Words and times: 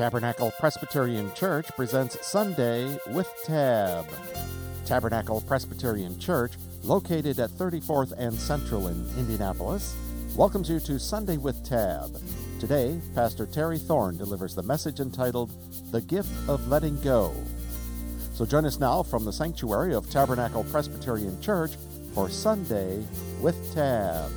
Tabernacle 0.00 0.50
Presbyterian 0.58 1.30
Church 1.34 1.66
presents 1.76 2.26
Sunday 2.26 2.98
with 3.08 3.28
Tab. 3.44 4.06
Tabernacle 4.86 5.42
Presbyterian 5.42 6.18
Church, 6.18 6.54
located 6.82 7.38
at 7.38 7.50
34th 7.50 8.12
and 8.16 8.32
Central 8.32 8.88
in 8.88 9.06
Indianapolis, 9.18 9.94
welcomes 10.34 10.70
you 10.70 10.80
to 10.80 10.98
Sunday 10.98 11.36
with 11.36 11.62
Tab. 11.68 12.18
Today, 12.58 12.98
Pastor 13.14 13.44
Terri 13.44 13.78
Thorn 13.78 14.16
delivers 14.16 14.54
the 14.54 14.62
message 14.62 15.00
entitled 15.00 15.52
The 15.92 16.00
Gift 16.00 16.30
of 16.48 16.66
Letting 16.68 16.98
Go. 17.02 17.34
So 18.32 18.46
join 18.46 18.64
us 18.64 18.80
now 18.80 19.02
from 19.02 19.26
the 19.26 19.32
sanctuary 19.34 19.94
of 19.94 20.08
Tabernacle 20.08 20.64
Presbyterian 20.64 21.38
Church 21.42 21.72
for 22.14 22.30
Sunday 22.30 23.04
with 23.42 23.74
Tab. 23.74 24.32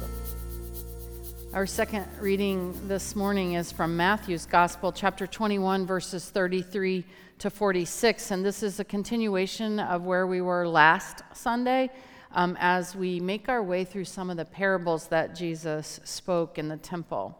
Our 1.53 1.67
second 1.67 2.07
reading 2.19 2.73
this 2.87 3.15
morning 3.15 3.53
is 3.53 3.71
from 3.71 3.95
Matthew's 3.95 4.47
Gospel, 4.47 4.91
chapter 4.91 5.27
21, 5.27 5.85
verses 5.85 6.27
33 6.31 7.05
to 7.37 7.51
46. 7.51 8.31
And 8.31 8.43
this 8.43 8.63
is 8.63 8.79
a 8.79 8.83
continuation 8.83 9.79
of 9.79 10.01
where 10.01 10.25
we 10.25 10.41
were 10.41 10.67
last 10.67 11.21
Sunday 11.31 11.91
um, 12.31 12.57
as 12.59 12.95
we 12.95 13.19
make 13.19 13.49
our 13.49 13.61
way 13.61 13.83
through 13.85 14.05
some 14.05 14.31
of 14.31 14.37
the 14.37 14.45
parables 14.45 15.05
that 15.09 15.35
Jesus 15.35 15.99
spoke 16.03 16.57
in 16.57 16.69
the 16.69 16.77
temple. 16.77 17.37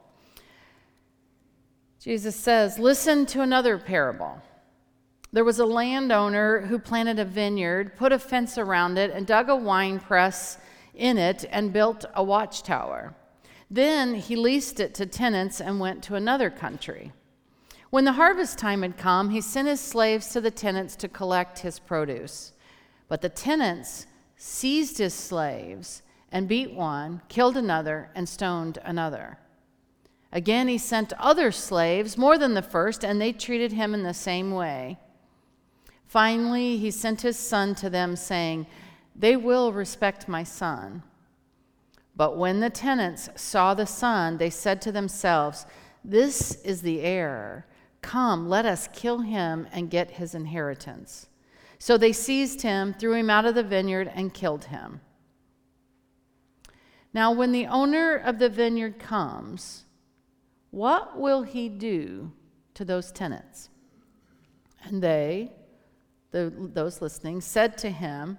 Jesus 2.00 2.36
says, 2.36 2.77
Listen 2.77 3.25
to 3.25 3.41
another 3.41 3.80
parable. 3.80 4.39
There 5.31 5.44
was 5.44 5.58
a 5.58 5.66
landowner 5.66 6.61
who 6.61 6.77
planted 6.77 7.17
a 7.17 7.25
vineyard, 7.25 7.98
put 7.98 8.11
a 8.11 8.20
fence 8.20 8.59
around 8.59 9.00
it, 9.00 9.09
and 9.09 9.25
dug 9.25 9.50
a 9.50 9.55
wine 9.55 10.00
press 10.00 10.59
in 10.94 11.17
it, 11.17 11.45
and 11.50 11.73
built 11.73 12.05
a 12.14 12.23
watchtower. 12.23 13.16
Then 13.73 14.13
he 14.13 14.36
leased 14.36 14.80
it 14.80 14.94
to 14.94 15.08
tenants 15.08 15.59
and 15.59 15.80
went 15.80 16.04
to 16.04 16.14
another 16.14 16.52
country. 16.52 17.12
When 17.90 18.05
the 18.05 18.12
harvest 18.12 18.59
time 18.59 18.84
had 18.84 18.97
come, 18.97 19.31
he 19.31 19.42
sent 19.42 19.67
his 19.67 19.81
slaves 19.81 20.28
to 20.30 20.42
the 20.42 20.52
tenants 20.52 20.95
to 20.97 21.08
collect 21.08 21.58
his 21.58 21.80
produce. 21.80 22.53
But 23.08 23.22
the 23.22 23.30
tenants 23.30 24.06
seized 24.36 25.00
his 25.00 25.16
slaves 25.16 26.03
and 26.31 26.47
beat 26.47 26.72
one, 26.75 27.23
killed 27.30 27.58
another, 27.58 28.12
and 28.14 28.30
stoned 28.30 28.78
another. 28.84 29.39
Again, 30.31 30.67
he 30.67 30.78
sent 30.78 31.12
other 31.14 31.52
slaves, 31.52 32.16
more 32.16 32.38
than 32.38 32.53
the 32.53 32.62
first, 32.62 33.03
and 33.03 33.19
they 33.19 33.31
treated 33.31 33.72
him 33.72 33.95
in 33.95 34.03
the 34.03 34.14
same 34.14 34.52
way. 34.52 35.00
Finally, 36.06 36.78
he 36.78 36.92
sent 36.92 37.22
his 37.22 37.38
son 37.38 37.73
to 37.73 37.90
them, 37.90 38.16
saying, 38.16 38.67
They 39.16 39.36
will 39.36 39.73
respect 39.73 40.28
my 40.28 40.44
son. 40.44 41.02
But 42.16 42.38
when 42.38 42.59
the 42.59 42.69
tenants 42.69 43.30
saw 43.36 43.73
the 43.73 43.88
son, 43.88 44.38
they 44.38 44.50
said 44.50 44.81
to 44.83 44.92
themselves, 44.92 45.66
This 46.03 46.56
is 46.64 46.81
the 46.81 47.02
heir. 47.02 47.66
Come, 48.02 48.47
let 48.50 48.66
us 48.66 48.89
kill 48.94 49.19
him 49.19 49.67
and 49.72 49.89
get 49.89 50.11
his 50.11 50.36
inheritance. 50.36 51.28
So 51.80 51.97
they 51.97 52.14
seized 52.14 52.61
him, 52.61 52.94
threw 52.94 53.14
him 53.14 53.30
out 53.30 53.45
of 53.45 53.56
the 53.56 53.64
vineyard, 53.64 54.11
and 54.14 54.34
killed 54.34 54.66
him. 54.66 55.02
Now, 57.14 57.31
when 57.31 57.52
the 57.52 57.67
owner 57.67 58.16
of 58.16 58.39
the 58.39 58.50
vineyard 58.50 59.00
comes, 59.00 59.86
what 60.72 61.19
will 61.19 61.44
he 61.44 61.69
do 61.69 62.31
to 62.73 62.84
those 62.86 63.11
tenants? 63.11 63.69
And 64.84 65.02
they, 65.02 65.52
the, 66.31 66.52
those 66.58 67.02
listening, 67.02 67.41
said 67.41 67.78
to 67.80 67.89
him, 67.89 68.38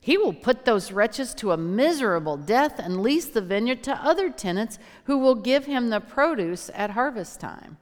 he 0.00 0.16
will 0.16 0.32
put 0.32 0.64
those 0.64 0.92
wretches 0.92 1.34
to 1.34 1.52
a 1.52 1.58
miserable 1.58 2.38
death 2.38 2.78
and 2.78 3.02
lease 3.02 3.26
the 3.26 3.42
vineyard 3.42 3.82
to 3.82 4.04
other 4.04 4.30
tenants 4.30 4.78
who 5.04 5.18
will 5.18 5.34
give 5.34 5.66
him 5.66 5.90
the 5.90 6.00
produce 6.00 6.70
at 6.74 6.90
harvest 6.90 7.38
time. 7.38 7.76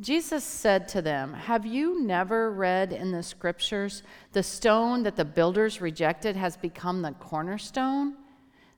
Jesus 0.00 0.44
said 0.44 0.86
to 0.88 1.02
them, 1.02 1.34
Have 1.34 1.66
you 1.66 2.00
never 2.00 2.52
read 2.52 2.92
in 2.92 3.10
the 3.10 3.24
scriptures, 3.24 4.04
the 4.32 4.44
stone 4.44 5.02
that 5.02 5.16
the 5.16 5.24
builders 5.24 5.80
rejected 5.80 6.36
has 6.36 6.56
become 6.56 7.02
the 7.02 7.10
cornerstone? 7.12 8.14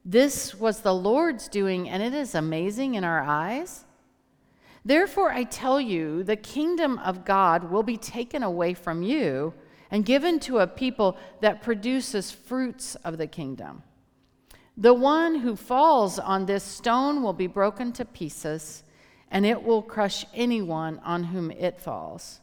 This 0.02 0.54
was 0.54 0.80
the 0.80 0.94
Lord's 0.94 1.48
doing, 1.48 1.90
and 1.90 2.02
it 2.02 2.14
is 2.14 2.34
amazing 2.34 2.94
in 2.94 3.04
our 3.04 3.20
eyes. 3.20 3.84
Therefore, 4.82 5.30
I 5.30 5.44
tell 5.44 5.78
you, 5.78 6.22
the 6.22 6.36
kingdom 6.36 6.98
of 7.00 7.26
God 7.26 7.70
will 7.70 7.82
be 7.82 7.98
taken 7.98 8.42
away 8.42 8.72
from 8.72 9.02
you 9.02 9.52
and 9.90 10.04
given 10.04 10.38
to 10.40 10.58
a 10.58 10.66
people 10.66 11.16
that 11.40 11.62
produces 11.62 12.30
fruits 12.30 12.94
of 12.96 13.18
the 13.18 13.26
kingdom. 13.26 13.82
The 14.76 14.94
one 14.94 15.36
who 15.36 15.56
falls 15.56 16.18
on 16.18 16.46
this 16.46 16.64
stone 16.64 17.22
will 17.22 17.32
be 17.32 17.46
broken 17.46 17.92
to 17.92 18.04
pieces, 18.04 18.84
and 19.30 19.44
it 19.44 19.62
will 19.62 19.82
crush 19.82 20.24
anyone 20.34 21.00
on 21.04 21.24
whom 21.24 21.50
it 21.50 21.80
falls. 21.80 22.40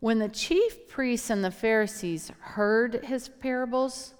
When 0.00 0.18
the 0.18 0.28
chief 0.28 0.88
priests 0.88 1.30
and 1.30 1.44
the 1.44 1.50
Pharisees 1.50 2.30
heard 2.40 3.04
his 3.04 3.28
parables, 3.28 4.14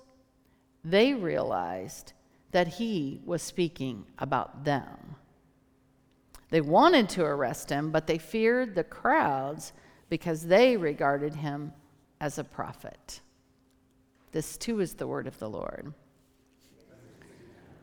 they 0.85 1.15
realized 1.15 2.13
that 2.53 2.69
he 2.69 3.21
was 3.25 3.43
speaking 3.43 4.05
about 4.19 4.65
them. 4.65 5.17
They 6.51 6.61
wanted 6.61 7.09
to 7.11 7.25
arrest 7.25 7.71
him, 7.71 7.91
but 7.91 8.07
they 8.07 8.19
feared 8.19 8.75
the 8.75 8.85
crowds 8.85 9.73
because 10.09 10.47
they 10.47 10.77
regarded 10.77 11.35
him 11.35 11.73
as 12.25 12.39
a 12.39 12.45
prophet. 12.45 13.21
This 14.33 14.57
too 14.57 14.81
is 14.81 14.95
the 14.95 15.07
word 15.07 15.27
of 15.27 15.39
the 15.39 15.51
Lord. 15.51 15.93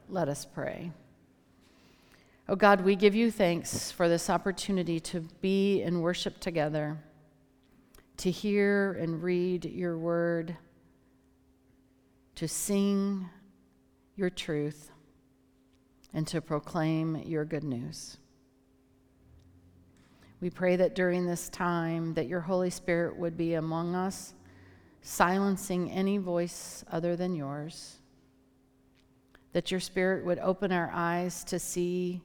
Let 0.10 0.28
us 0.30 0.46
pray. 0.46 0.92
Oh 2.50 2.56
God, 2.56 2.82
we 2.82 2.96
give 2.96 3.14
you 3.14 3.30
thanks 3.30 3.92
for 3.92 4.10
this 4.10 4.32
opportunity 4.32 5.00
to 5.02 5.20
be 5.42 5.84
in 5.84 6.02
worship 6.02 6.40
together, 6.40 6.98
to 8.18 8.32
hear 8.32 8.94
and 8.94 9.22
read 9.22 9.64
your 9.64 9.96
word, 9.96 10.58
to 12.34 12.48
sing 12.48 13.30
your 14.16 14.32
truth, 14.32 14.90
and 16.16 16.26
to 16.26 16.42
proclaim 16.42 17.16
your 17.28 17.46
good 17.46 17.64
news. 17.64 18.18
We 20.42 20.50
pray 20.50 20.76
that 20.78 20.96
during 20.96 21.28
this 21.28 21.50
time 21.50 22.16
that 22.16 22.28
your 22.28 22.42
Holy 22.42 22.72
Spirit 22.72 23.16
would 23.16 23.38
be 23.38 23.54
among 23.54 23.94
us, 23.94 24.34
silencing 25.04 25.92
any 25.92 26.18
voice 26.18 26.84
other 26.92 27.16
than 27.16 27.36
yours. 27.36 27.98
That 29.54 29.70
your 29.70 29.80
Spirit 29.80 30.26
would 30.26 30.40
open 30.40 30.72
our 30.72 30.90
eyes 30.92 31.44
to 31.46 31.60
see 31.60 32.22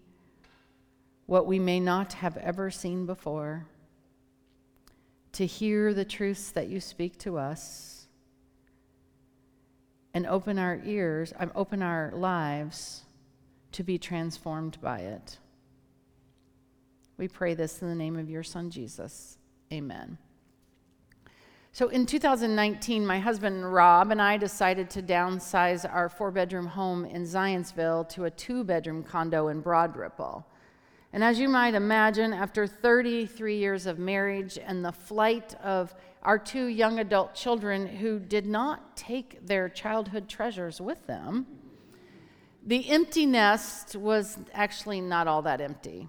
what 1.26 1.46
we 1.46 1.58
may 1.58 1.78
not 1.78 2.14
have 2.14 2.38
ever 2.38 2.70
seen 2.70 3.04
before, 3.04 3.66
to 5.32 5.44
hear 5.44 5.92
the 5.92 6.04
truths 6.04 6.50
that 6.52 6.68
you 6.68 6.80
speak 6.80 7.18
to 7.18 7.36
us, 7.36 8.06
and 10.14 10.26
open 10.26 10.58
our 10.58 10.80
ears, 10.86 11.34
um, 11.38 11.52
open 11.54 11.82
our 11.82 12.10
lives 12.14 13.02
to 13.72 13.82
be 13.82 13.98
transformed 13.98 14.80
by 14.80 15.00
it. 15.00 15.36
We 17.18 17.28
pray 17.28 17.54
this 17.54 17.80
in 17.80 17.88
the 17.88 17.94
name 17.94 18.16
of 18.16 18.28
your 18.28 18.42
Son, 18.42 18.70
Jesus. 18.70 19.38
Amen. 19.72 20.18
So 21.72 21.88
in 21.88 22.06
2019, 22.06 23.06
my 23.06 23.18
husband 23.18 23.72
Rob 23.72 24.10
and 24.10 24.20
I 24.20 24.36
decided 24.36 24.88
to 24.90 25.02
downsize 25.02 25.90
our 25.90 26.08
four 26.08 26.30
bedroom 26.30 26.66
home 26.66 27.04
in 27.04 27.24
Zionsville 27.24 28.08
to 28.10 28.24
a 28.24 28.30
two 28.30 28.64
bedroom 28.64 29.02
condo 29.02 29.48
in 29.48 29.60
Broad 29.60 29.96
Ripple. 29.96 30.46
And 31.12 31.22
as 31.22 31.38
you 31.38 31.48
might 31.48 31.74
imagine, 31.74 32.32
after 32.32 32.66
33 32.66 33.56
years 33.58 33.86
of 33.86 33.98
marriage 33.98 34.58
and 34.58 34.84
the 34.84 34.92
flight 34.92 35.54
of 35.62 35.94
our 36.22 36.38
two 36.38 36.66
young 36.66 36.98
adult 36.98 37.34
children 37.34 37.86
who 37.86 38.18
did 38.18 38.46
not 38.46 38.96
take 38.96 39.46
their 39.46 39.68
childhood 39.68 40.28
treasures 40.28 40.80
with 40.80 41.06
them, 41.06 41.46
the 42.66 42.88
empty 42.90 43.26
nest 43.26 43.96
was 43.96 44.38
actually 44.52 45.00
not 45.00 45.28
all 45.28 45.42
that 45.42 45.60
empty. 45.60 46.08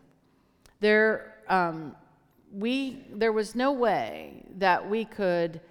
There, 0.79 1.35
um, 1.47 1.95
we, 2.51 3.05
there 3.11 3.31
was 3.31 3.55
no 3.55 3.71
way 3.71 4.45
that 4.57 4.89
we 4.89 5.05
could 5.05 5.61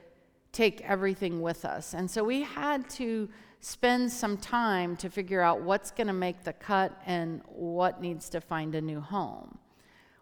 take 0.53 0.81
everything 0.82 1.41
with 1.41 1.64
us. 1.64 1.94
And 1.94 2.11
so 2.11 2.25
we 2.25 2.43
had 2.43 2.88
to 2.91 3.29
spend 3.61 4.11
some 4.11 4.37
time 4.37 4.97
to 4.97 5.11
figure 5.11 5.41
out 5.41 5.61
what's 5.61 5.91
going 5.91 6.06
to 6.06 6.12
make 6.12 6.44
the 6.44 6.53
cut 6.53 6.99
and 7.05 7.43
what 7.47 8.00
needs 8.00 8.29
to 8.31 8.41
find 8.41 8.75
a 8.75 8.81
new 8.81 9.00
home. 9.00 9.58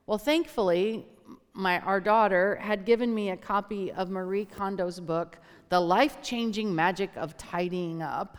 Well, 0.07 0.19
thankfully, 0.19 1.07
my, 1.53 1.79
our 1.81 2.01
daughter 2.01 2.57
had 2.57 2.85
given 2.85 3.15
me 3.15 3.31
a 3.31 3.37
copy 3.37 3.93
of 3.93 4.11
Marie 4.11 4.45
Kondo's 4.45 5.01
book, 5.01 5.39
The 5.69 5.81
Life 5.81 6.21
Changing 6.23 6.75
Magic 6.75 7.11
of 7.17 7.37
Tidying 7.37 8.03
Up, 8.03 8.37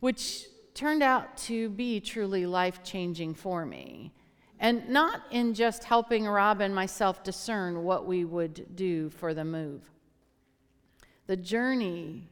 which 0.00 0.46
turned 0.74 1.02
out 1.02 1.36
to 1.36 1.68
be 1.70 2.00
truly 2.00 2.46
life 2.46 2.82
changing 2.82 3.34
for 3.34 3.64
me. 3.64 4.12
And 4.64 4.88
not 4.88 5.20
in 5.30 5.52
just 5.52 5.84
helping 5.84 6.24
Rob 6.24 6.62
and 6.62 6.74
myself 6.74 7.22
discern 7.22 7.84
what 7.84 8.06
we 8.06 8.24
would 8.24 8.74
do 8.74 9.10
for 9.10 9.34
the 9.34 9.44
move. 9.44 9.90
The 11.26 11.36
journey 11.36 12.30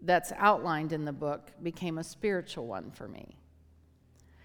that's 0.00 0.30
outlined 0.36 0.92
in 0.92 1.04
the 1.04 1.12
book 1.12 1.50
became 1.64 1.98
a 1.98 2.04
spiritual 2.04 2.68
one 2.68 2.92
for 2.92 3.08
me. 3.08 3.36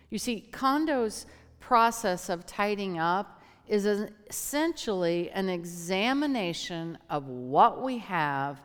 You 0.10 0.18
see, 0.18 0.50
Kondo's 0.52 1.28
process 1.60 2.28
of 2.28 2.48
tidying 2.48 2.98
up 2.98 3.40
is 3.68 3.86
essentially 3.86 5.30
an 5.30 5.48
examination 5.48 6.98
of 7.08 7.28
what 7.28 7.84
we 7.84 8.00
have 8.00 8.60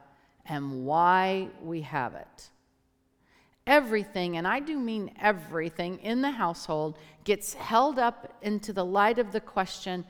and 0.47 0.87
why 0.87 1.51
we 1.63 1.83
have 1.83 2.15
it. 2.15 2.49
Everything, 3.67 4.39
and 4.39 4.49
I 4.49 4.61
do 4.61 4.79
mean 4.79 5.11
everything 5.21 5.99
in 5.99 6.23
the 6.23 6.31
household, 6.31 6.99
gets 7.27 7.55
held 7.55 7.99
up 7.99 8.33
into 8.41 8.73
the 8.73 8.85
light 8.85 9.19
of 9.19 9.33
the 9.33 9.41
question 9.41 10.07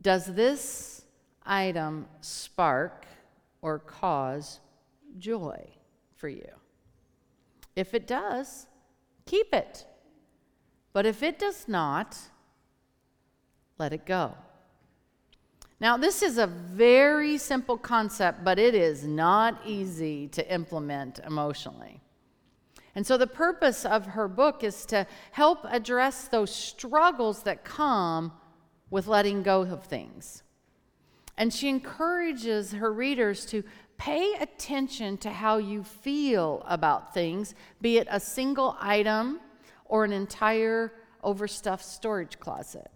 Does 0.00 0.26
this 0.26 1.02
item 1.44 2.08
spark 2.20 3.06
or 3.62 3.78
cause 3.78 4.58
joy 5.18 5.70
for 6.16 6.28
you? 6.28 6.48
If 7.76 7.94
it 7.94 8.06
does, 8.08 8.66
keep 9.26 9.54
it. 9.54 9.84
But 10.92 11.06
if 11.06 11.22
it 11.22 11.38
does 11.38 11.68
not, 11.68 12.18
let 13.78 13.92
it 13.92 14.04
go. 14.04 14.34
Now, 15.78 15.96
this 15.96 16.22
is 16.22 16.36
a 16.36 16.46
very 16.46 17.38
simple 17.38 17.78
concept, 17.78 18.44
but 18.44 18.58
it 18.58 18.74
is 18.74 19.04
not 19.04 19.60
easy 19.64 20.28
to 20.28 20.52
implement 20.52 21.20
emotionally. 21.20 22.02
And 22.94 23.06
so, 23.06 23.16
the 23.16 23.26
purpose 23.26 23.84
of 23.84 24.06
her 24.06 24.26
book 24.26 24.64
is 24.64 24.84
to 24.86 25.06
help 25.32 25.64
address 25.64 26.28
those 26.28 26.54
struggles 26.54 27.44
that 27.44 27.64
come 27.64 28.32
with 28.90 29.06
letting 29.06 29.42
go 29.42 29.62
of 29.62 29.84
things. 29.84 30.42
And 31.36 31.54
she 31.54 31.68
encourages 31.68 32.72
her 32.72 32.92
readers 32.92 33.46
to 33.46 33.62
pay 33.96 34.34
attention 34.40 35.18
to 35.18 35.30
how 35.30 35.58
you 35.58 35.84
feel 35.84 36.62
about 36.66 37.14
things, 37.14 37.54
be 37.80 37.98
it 37.98 38.08
a 38.10 38.18
single 38.18 38.76
item 38.80 39.40
or 39.84 40.04
an 40.04 40.12
entire 40.12 40.92
overstuffed 41.22 41.84
storage 41.84 42.40
closet. 42.40 42.90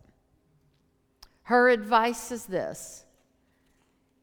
Her 1.45 1.69
advice 1.69 2.33
is 2.33 2.47
this 2.47 3.05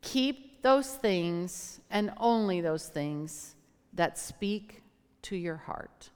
keep 0.02 0.64
those 0.64 0.96
things 0.96 1.80
and 1.90 2.12
only 2.18 2.62
those 2.62 2.88
things 2.88 3.56
that 3.94 4.18
speak 4.18 4.81
to 5.24 5.36
your 5.36 5.58
heart. 5.58 6.10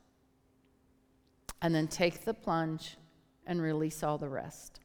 And 1.61 1.73
then 1.73 1.87
take 1.87 2.25
the 2.25 2.33
plunge 2.33 2.97
and 3.45 3.61
release 3.61 4.03
all 4.03 4.17
the 4.17 4.29
rest. 4.29 4.79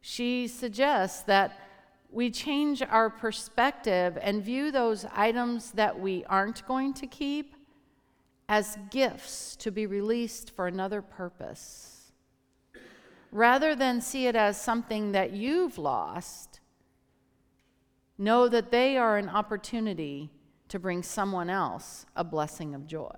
She 0.00 0.48
suggests 0.48 1.22
that 1.22 1.58
we 2.10 2.30
change 2.30 2.82
our 2.82 3.10
perspective 3.10 4.18
and 4.20 4.42
view 4.42 4.70
those 4.70 5.06
items 5.14 5.72
that 5.72 5.98
we 5.98 6.24
aren't 6.26 6.66
going 6.66 6.94
to 6.94 7.06
keep 7.06 7.54
as 8.48 8.78
gifts 8.90 9.56
to 9.56 9.70
be 9.70 9.86
released 9.86 10.50
for 10.50 10.66
another 10.66 11.00
purpose 11.00 11.94
rather 13.34 13.74
than 13.74 14.00
see 14.00 14.28
it 14.28 14.36
as 14.36 14.58
something 14.58 15.10
that 15.10 15.32
you've 15.32 15.76
lost, 15.76 16.60
know 18.16 18.48
that 18.48 18.70
they 18.70 18.96
are 18.96 19.18
an 19.18 19.28
opportunity 19.28 20.30
to 20.68 20.78
bring 20.78 21.02
someone 21.02 21.50
else 21.50 22.06
a 22.16 22.24
blessing 22.24 22.74
of 22.74 22.86
joy. 22.86 23.10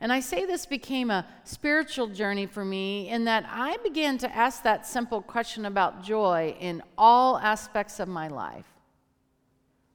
And 0.00 0.12
I 0.12 0.20
say 0.20 0.46
this 0.46 0.66
became 0.66 1.10
a 1.10 1.26
spiritual 1.44 2.08
journey 2.08 2.46
for 2.46 2.64
me 2.64 3.08
in 3.08 3.24
that 3.24 3.44
I 3.48 3.76
began 3.84 4.18
to 4.18 4.34
ask 4.34 4.62
that 4.64 4.84
simple 4.86 5.22
question 5.22 5.64
about 5.64 6.02
joy 6.02 6.56
in 6.58 6.82
all 6.98 7.38
aspects 7.38 8.00
of 8.00 8.08
my 8.08 8.28
life 8.28 8.66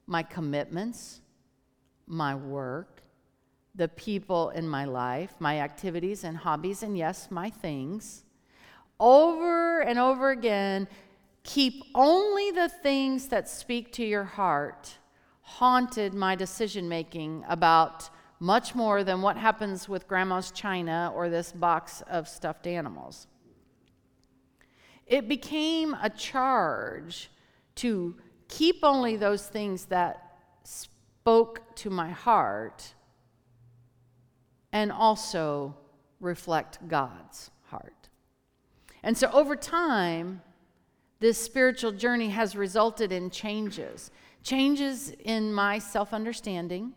my 0.10 0.24
commitments, 0.24 1.20
my 2.06 2.34
work, 2.34 3.02
the 3.76 3.90
people 3.90 4.52
in 4.52 4.66
my 4.66 4.86
life, 4.86 5.36
my 5.40 5.60
activities 5.60 6.24
and 6.24 6.38
hobbies, 6.38 6.82
and 6.82 6.98
yes, 6.98 7.28
my 7.30 7.50
things 7.50 8.24
over 9.00 9.82
and 9.82 10.00
over 10.00 10.32
again, 10.32 10.88
keep 11.44 11.84
only 11.94 12.52
the 12.52 12.70
things 12.70 13.28
that 13.28 13.50
speak 13.50 13.92
to 13.94 14.06
your 14.06 14.24
heart, 14.24 14.98
haunted 15.48 16.14
my 16.14 16.36
decision 16.36 16.90
making 16.90 17.42
about 17.48 18.10
much 18.38 18.76
more 18.76 19.06
than 19.06 19.22
what 19.22 19.38
happens 19.38 19.88
with 19.88 20.06
grandma's 20.06 20.52
china 20.52 21.10
or 21.16 21.30
this 21.30 21.54
box 21.54 22.04
of 22.10 22.28
stuffed 22.28 22.68
animals. 22.68 23.28
It 25.08 25.30
became 25.30 25.96
a 26.02 26.10
charge 26.10 27.32
to 27.76 28.18
keep 28.50 28.80
only 28.84 29.16
those 29.16 29.48
things 29.48 29.86
that 29.86 30.38
spoke 30.64 31.62
to 31.76 31.90
my 31.90 32.10
heart 32.10 32.94
and 34.74 34.92
also 34.92 35.78
reflect 36.20 36.86
God's 36.90 37.52
heart. 37.68 38.10
And 39.02 39.18
so 39.18 39.32
over 39.32 39.56
time, 39.56 40.42
this 41.22 41.38
spiritual 41.42 41.94
journey 41.94 42.30
has 42.32 42.58
resulted 42.58 43.14
in 43.14 43.30
changes 43.30 44.12
changes 44.44 45.12
in 45.24 45.54
my 45.54 45.80
self 45.80 46.14
understanding, 46.14 46.94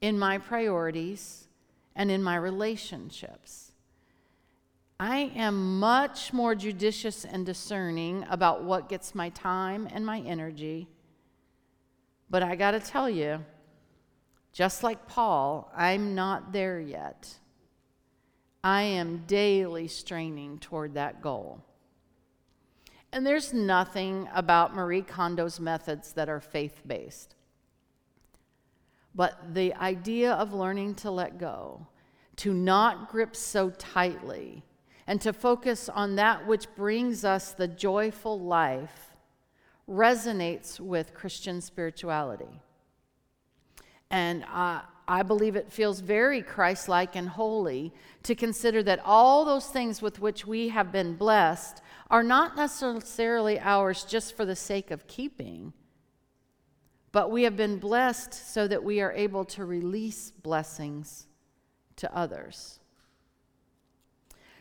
in 0.00 0.18
my 0.18 0.38
priorities, 0.38 1.48
and 1.94 2.10
in 2.10 2.22
my 2.22 2.36
relationships. 2.36 3.72
I 4.98 5.30
am 5.36 5.78
much 5.78 6.32
more 6.32 6.54
judicious 6.54 7.24
and 7.26 7.44
discerning 7.44 8.24
about 8.30 8.64
what 8.64 8.88
gets 8.88 9.14
my 9.14 9.28
time 9.30 9.86
and 9.92 10.06
my 10.06 10.20
energy. 10.20 10.88
But 12.30 12.42
I 12.42 12.56
got 12.56 12.70
to 12.70 12.80
tell 12.80 13.10
you, 13.10 13.44
just 14.52 14.82
like 14.82 15.06
Paul, 15.06 15.70
I'm 15.76 16.14
not 16.14 16.52
there 16.52 16.80
yet. 16.80 17.28
I 18.64 18.82
am 18.82 19.24
daily 19.26 19.86
straining 19.86 20.58
toward 20.58 20.94
that 20.94 21.20
goal. 21.20 21.62
And 23.16 23.26
there's 23.26 23.54
nothing 23.54 24.28
about 24.34 24.74
Marie 24.74 25.00
Kondo's 25.00 25.58
methods 25.58 26.12
that 26.12 26.28
are 26.28 26.38
faith 26.38 26.82
based. 26.86 27.34
But 29.14 29.54
the 29.54 29.72
idea 29.72 30.34
of 30.34 30.52
learning 30.52 30.96
to 30.96 31.10
let 31.10 31.38
go, 31.38 31.86
to 32.36 32.52
not 32.52 33.10
grip 33.10 33.34
so 33.34 33.70
tightly, 33.70 34.64
and 35.06 35.18
to 35.22 35.32
focus 35.32 35.88
on 35.88 36.16
that 36.16 36.46
which 36.46 36.66
brings 36.74 37.24
us 37.24 37.52
the 37.52 37.66
joyful 37.66 38.38
life 38.38 39.16
resonates 39.88 40.78
with 40.78 41.14
Christian 41.14 41.62
spirituality. 41.62 42.60
And 44.10 44.44
uh, 44.52 44.82
I 45.08 45.22
believe 45.22 45.54
it 45.54 45.72
feels 45.72 46.00
very 46.00 46.42
Christ 46.42 46.88
like 46.88 47.14
and 47.14 47.28
holy 47.28 47.92
to 48.24 48.34
consider 48.34 48.82
that 48.82 49.00
all 49.04 49.44
those 49.44 49.66
things 49.66 50.02
with 50.02 50.20
which 50.20 50.46
we 50.46 50.68
have 50.70 50.90
been 50.90 51.14
blessed 51.14 51.80
are 52.10 52.24
not 52.24 52.56
necessarily 52.56 53.58
ours 53.60 54.04
just 54.04 54.36
for 54.36 54.44
the 54.44 54.56
sake 54.56 54.90
of 54.90 55.06
keeping, 55.06 55.72
but 57.12 57.30
we 57.30 57.44
have 57.44 57.56
been 57.56 57.78
blessed 57.78 58.34
so 58.34 58.66
that 58.66 58.82
we 58.82 59.00
are 59.00 59.12
able 59.12 59.44
to 59.44 59.64
release 59.64 60.32
blessings 60.42 61.26
to 61.96 62.14
others. 62.14 62.80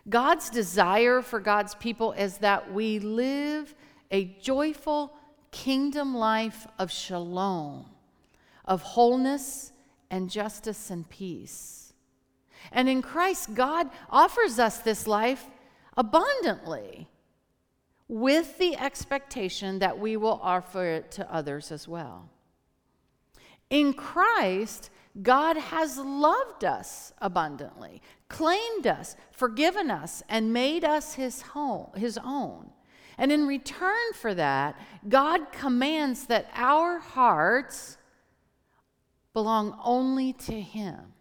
God's 0.08 0.52
desire 0.52 1.24
for 1.24 1.40
God's 1.40 1.74
people 1.74 2.12
is 2.12 2.38
that 2.38 2.72
we 2.72 3.00
live 3.00 3.74
a 4.12 4.26
joyful 4.40 5.14
kingdom 5.50 6.16
life 6.16 6.68
of 6.78 6.92
shalom, 6.92 7.86
of 8.64 8.84
wholeness 8.84 9.72
and 10.16 10.30
justice 10.30 10.90
and 10.90 11.08
peace. 11.10 11.94
And 12.72 12.88
in 12.88 13.02
Christ, 13.02 13.54
God 13.54 13.90
offers 14.10 14.58
us 14.58 14.80
this 14.80 15.06
life 15.06 15.48
abundantly 15.98 17.10
with 18.08 18.58
the 18.58 18.78
expectation 18.78 19.80
that 19.80 20.00
we 20.00 20.16
will 20.16 20.40
offer 20.42 20.86
it 20.86 21.12
to 21.12 21.34
others 21.34 21.72
as 21.72 21.88
well. 21.88 22.30
In 23.70 23.94
Christ, 23.94 24.90
God 25.22 25.58
has 25.58 25.98
loved 25.98 26.64
us 26.64 27.14
abundantly, 27.20 28.02
claimed 28.30 28.88
us, 28.88 29.16
forgiven 29.32 29.92
us, 29.92 30.24
and 30.30 30.54
made 30.54 30.86
us 30.86 31.16
his 31.16 31.42
home, 31.42 31.90
his 31.96 32.18
own. 32.24 32.70
And 33.18 33.32
in 33.32 33.48
return 33.48 34.14
for 34.14 34.34
that, 34.34 34.80
God 35.10 35.52
commands 35.52 36.28
that 36.28 36.50
our 36.54 37.00
hearts 37.00 37.98
belong 39.36 39.78
only 39.84 40.32
to 40.32 40.60
Him. 40.60 41.14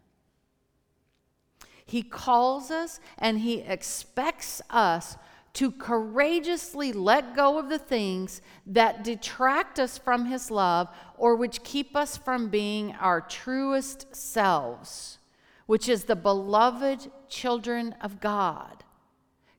He 1.85 2.03
calls 2.03 2.71
us 2.71 3.01
and 3.19 3.41
He 3.41 3.61
expects 3.61 4.63
us 4.71 5.19
to 5.55 5.73
courageously 5.73 6.93
let 6.93 7.35
go 7.35 7.59
of 7.59 7.69
the 7.69 7.79
things 7.79 8.41
that 8.67 9.03
detract 9.03 9.81
us 9.81 9.99
from 9.99 10.27
His 10.27 10.49
love 10.51 10.89
or 11.19 11.35
which 11.35 11.65
keep 11.65 11.97
us 11.97 12.17
from 12.17 12.49
being 12.49 12.93
our 13.01 13.21
truest 13.21 14.15
selves, 14.15 15.19
which 15.67 15.89
is 15.89 16.05
the 16.05 16.17
beloved 16.17 17.11
children 17.29 17.97
of 18.01 18.21
God, 18.21 18.85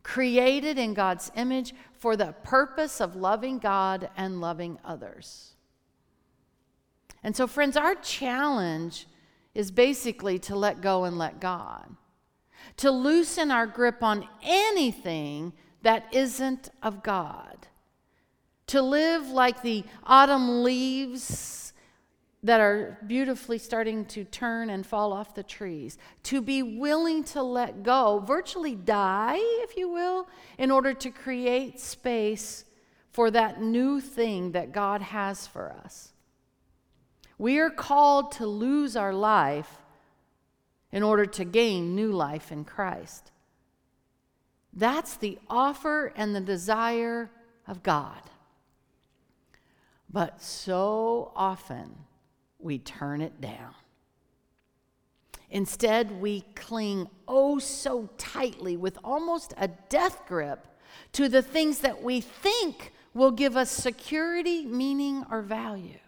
created 0.02 0.80
in 0.80 0.94
God's 0.94 1.30
image 1.36 1.74
for 1.92 2.16
the 2.16 2.34
purpose 2.44 3.02
of 3.02 3.18
loving 3.18 3.60
God 3.60 4.10
and 4.16 4.40
loving 4.40 4.80
others. 4.86 5.55
And 7.26 7.36
so, 7.36 7.48
friends, 7.48 7.76
our 7.76 7.96
challenge 7.96 9.08
is 9.56 9.72
basically 9.72 10.38
to 10.38 10.56
let 10.56 10.80
go 10.80 11.06
and 11.06 11.18
let 11.18 11.40
God, 11.40 11.96
to 12.78 12.92
loosen 12.92 13.50
our 13.50 13.66
grip 13.66 14.04
on 14.04 14.30
anything 14.44 15.52
that 15.82 16.06
isn't 16.14 16.70
of 16.84 17.02
God. 17.02 17.66
To 18.68 18.82
live 18.84 19.28
like 19.30 19.64
the 19.64 19.84
autumn 20.04 20.64
leaves 20.64 21.74
that 22.44 22.60
are 22.60 23.00
beautifully 23.08 23.58
starting 23.58 24.06
to 24.06 24.24
turn 24.24 24.70
and 24.70 24.86
fall 24.86 25.12
off 25.12 25.34
the 25.34 25.42
trees. 25.42 25.98
To 26.26 26.42
be 26.44 26.62
willing 26.62 27.24
to 27.24 27.42
let 27.42 27.82
go, 27.82 28.20
virtually 28.20 28.76
die, 28.76 29.38
if 29.40 29.76
you 29.76 29.90
will, 29.90 30.28
in 30.60 30.70
order 30.70 30.94
to 30.94 31.10
create 31.10 31.80
space 31.80 32.66
for 33.10 33.32
that 33.32 33.64
new 33.64 34.00
thing 34.00 34.52
that 34.52 34.72
God 34.72 35.02
has 35.02 35.48
for 35.48 35.72
us. 35.84 36.12
We 37.38 37.60
are 37.60 37.70
called 37.70 38.32
to 38.34 38.46
lose 38.46 38.96
our 38.96 39.14
life 39.14 39.78
in 40.92 41.04
order 41.04 41.26
to 41.26 41.44
gain 41.44 41.96
new 41.96 42.12
life 42.12 42.52
in 42.52 42.64
Christ. 42.64 43.32
That's 44.72 45.16
the 45.16 45.38
offer 45.50 46.14
and 46.16 46.36
the 46.36 46.42
desire 46.42 47.30
of 47.68 47.84
God. 47.84 48.22
But 50.10 50.42
so 50.42 51.32
often 51.36 51.96
we 52.60 52.80
turn 52.80 53.22
it 53.22 53.42
down. 53.42 53.74
Instead, 55.50 56.22
we 56.22 56.42
cling 56.56 57.10
oh 57.28 57.60
so 57.60 58.10
tightly 58.18 58.76
with 58.78 58.98
almost 59.04 59.54
a 59.58 59.68
death 59.68 60.22
grip 60.28 60.68
to 61.14 61.30
the 61.30 61.42
things 61.42 61.80
that 61.80 62.02
we 62.02 62.22
think 62.22 62.92
will 63.14 63.32
give 63.32 63.56
us 63.56 63.70
security, 63.70 64.66
meaning, 64.66 65.24
or 65.30 65.42
value. 65.42 66.00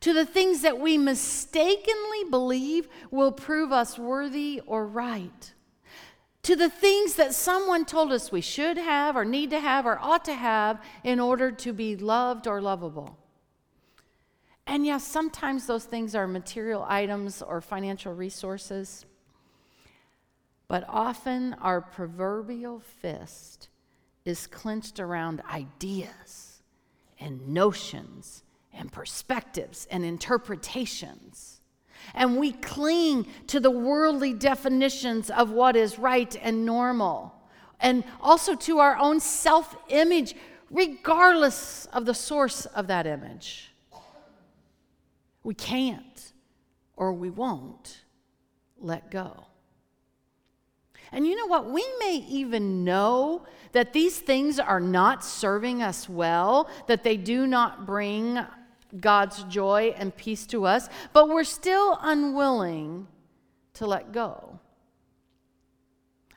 To 0.00 0.12
the 0.12 0.26
things 0.26 0.62
that 0.62 0.78
we 0.78 0.98
mistakenly 0.98 2.24
believe 2.30 2.88
will 3.10 3.32
prove 3.32 3.72
us 3.72 3.98
worthy 3.98 4.60
or 4.66 4.86
right 4.86 5.52
to 6.46 6.54
the 6.54 6.70
things 6.70 7.16
that 7.16 7.34
someone 7.34 7.84
told 7.84 8.12
us 8.12 8.30
we 8.30 8.40
should 8.40 8.76
have 8.76 9.16
or 9.16 9.24
need 9.24 9.50
to 9.50 9.58
have 9.58 9.84
or 9.84 9.98
ought 9.98 10.24
to 10.24 10.32
have 10.32 10.80
in 11.02 11.18
order 11.18 11.50
to 11.50 11.72
be 11.72 11.96
loved 11.96 12.46
or 12.46 12.60
lovable. 12.60 13.18
And 14.64 14.86
yes, 14.86 15.02
sometimes 15.02 15.66
those 15.66 15.86
things 15.86 16.14
are 16.14 16.28
material 16.28 16.86
items 16.88 17.42
or 17.42 17.60
financial 17.60 18.14
resources, 18.14 19.06
but 20.68 20.84
often 20.88 21.54
our 21.54 21.80
proverbial 21.80 22.78
fist 22.78 23.68
is 24.24 24.46
clenched 24.46 25.00
around 25.00 25.42
ideas 25.52 26.62
and 27.18 27.48
notions 27.48 28.44
and 28.76 28.92
perspectives 28.92 29.86
and 29.90 30.04
interpretations 30.04 31.56
and 32.14 32.36
we 32.36 32.52
cling 32.52 33.26
to 33.48 33.60
the 33.60 33.70
worldly 33.70 34.32
definitions 34.32 35.30
of 35.30 35.50
what 35.50 35.76
is 35.76 35.98
right 35.98 36.36
and 36.42 36.64
normal, 36.64 37.34
and 37.80 38.04
also 38.20 38.54
to 38.54 38.78
our 38.78 38.96
own 38.96 39.20
self 39.20 39.76
image, 39.88 40.34
regardless 40.70 41.86
of 41.92 42.06
the 42.06 42.14
source 42.14 42.66
of 42.66 42.86
that 42.88 43.06
image. 43.06 43.72
We 45.42 45.54
can't 45.54 46.32
or 46.96 47.12
we 47.12 47.30
won't 47.30 48.02
let 48.80 49.10
go. 49.10 49.44
And 51.12 51.24
you 51.24 51.36
know 51.36 51.46
what? 51.46 51.70
We 51.70 51.86
may 52.00 52.24
even 52.28 52.82
know 52.82 53.46
that 53.70 53.92
these 53.92 54.18
things 54.18 54.58
are 54.58 54.80
not 54.80 55.24
serving 55.24 55.82
us 55.82 56.08
well, 56.08 56.68
that 56.88 57.04
they 57.04 57.16
do 57.16 57.46
not 57.46 57.86
bring 57.86 58.40
God's 59.00 59.42
joy 59.44 59.94
and 59.96 60.16
peace 60.16 60.46
to 60.46 60.64
us, 60.64 60.88
but 61.12 61.28
we're 61.28 61.44
still 61.44 61.98
unwilling 62.00 63.06
to 63.74 63.86
let 63.86 64.12
go. 64.12 64.60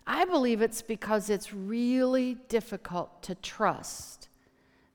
I 0.06 0.25
believe 0.25 0.62
it's 0.62 0.82
because 0.82 1.29
it's 1.29 1.53
really 1.53 2.36
difficult 2.48 3.22
to 3.24 3.36
trust 3.36 4.29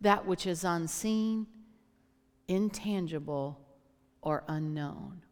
that 0.00 0.26
which 0.26 0.46
is 0.46 0.64
unseen, 0.64 1.46
intangible, 2.48 3.60
or 4.22 4.42
unknown. 4.48 5.22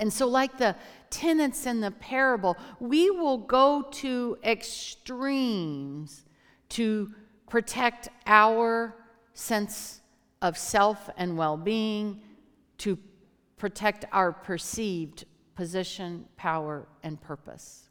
And 0.00 0.12
so, 0.12 0.26
like 0.26 0.58
the 0.58 0.76
tenants 1.10 1.66
in 1.66 1.80
the 1.80 1.90
parable, 1.90 2.56
we 2.80 3.10
will 3.10 3.38
go 3.38 3.82
to 3.92 4.38
extremes 4.42 6.24
to 6.70 7.14
protect 7.48 8.08
our 8.26 8.96
sense 9.34 10.00
of 10.42 10.56
self 10.56 11.10
and 11.16 11.36
well 11.36 11.56
being 11.56 12.20
to 12.78 12.98
protect 13.56 14.06
our 14.12 14.32
perceived 14.32 15.24
position, 15.54 16.24
power, 16.36 16.88
and 17.02 17.20
purpose. 17.20 17.90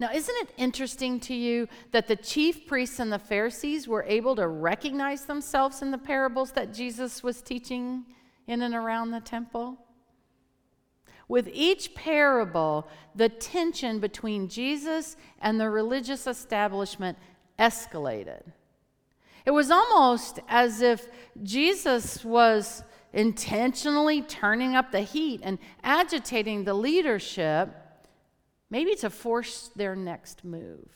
Now, 0.00 0.12
isn't 0.12 0.36
it 0.42 0.50
interesting 0.56 1.18
to 1.20 1.34
you 1.34 1.66
that 1.90 2.06
the 2.06 2.14
chief 2.14 2.66
priests 2.66 3.00
and 3.00 3.12
the 3.12 3.18
Pharisees 3.18 3.88
were 3.88 4.04
able 4.04 4.36
to 4.36 4.46
recognize 4.46 5.24
themselves 5.24 5.82
in 5.82 5.90
the 5.90 5.98
parables 5.98 6.52
that 6.52 6.72
Jesus 6.72 7.22
was 7.22 7.42
teaching 7.42 8.04
in 8.46 8.62
and 8.62 8.74
around 8.74 9.10
the 9.10 9.20
temple? 9.20 9.78
With 11.26 11.50
each 11.52 11.94
parable, 11.94 12.88
the 13.14 13.28
tension 13.28 13.98
between 13.98 14.48
Jesus 14.48 15.16
and 15.40 15.58
the 15.58 15.68
religious 15.68 16.26
establishment 16.26 17.18
escalated. 17.58 18.42
It 19.48 19.54
was 19.54 19.70
almost 19.70 20.40
as 20.46 20.82
if 20.82 21.08
Jesus 21.42 22.22
was 22.22 22.84
intentionally 23.14 24.20
turning 24.20 24.76
up 24.76 24.92
the 24.92 25.00
heat 25.00 25.40
and 25.42 25.58
agitating 25.82 26.64
the 26.64 26.74
leadership, 26.74 27.70
maybe 28.68 28.94
to 28.96 29.08
force 29.08 29.70
their 29.74 29.96
next 29.96 30.44
move. 30.44 30.90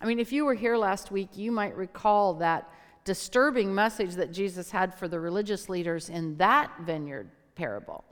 I 0.00 0.06
mean, 0.06 0.18
if 0.18 0.32
you 0.32 0.46
were 0.46 0.54
here 0.54 0.78
last 0.78 1.10
week, 1.10 1.36
you 1.36 1.52
might 1.52 1.76
recall 1.76 2.32
that 2.36 2.70
disturbing 3.04 3.74
message 3.74 4.14
that 4.14 4.32
Jesus 4.32 4.70
had 4.70 4.94
for 4.94 5.06
the 5.06 5.20
religious 5.20 5.68
leaders 5.68 6.08
in 6.08 6.38
that 6.38 6.72
vineyard 6.86 7.28
parable. 7.54 8.02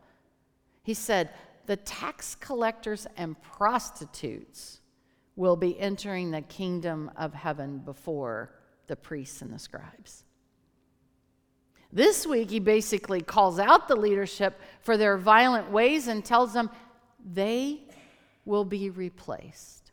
He 0.83 0.93
said, 0.93 1.31
The 1.65 1.77
tax 1.77 2.35
collectors 2.35 3.07
and 3.17 3.41
prostitutes 3.41 4.83
will 5.35 5.57
be 5.57 5.81
entering 5.81 6.31
the 6.31 6.43
kingdom 6.43 7.11
of 7.17 7.33
heaven 7.33 7.79
before 7.79 8.53
the 8.89 8.97
priests 8.97 9.43
and 9.43 9.53
the 9.53 9.59
scribes. 9.59 10.25
This 11.93 12.27
week, 12.27 12.51
he 12.51 12.59
basically 12.59 13.23
calls 13.23 13.59
out 13.59 13.89
the 13.89 13.97
leadership 13.97 14.61
for 14.81 14.97
their 14.97 15.17
violent 15.17 15.71
ways 15.71 16.07
and 16.09 16.25
tells 16.25 16.53
them 16.53 16.71
they 17.25 17.83
will 18.45 18.65
be 18.65 18.91
replaced. 18.91 19.93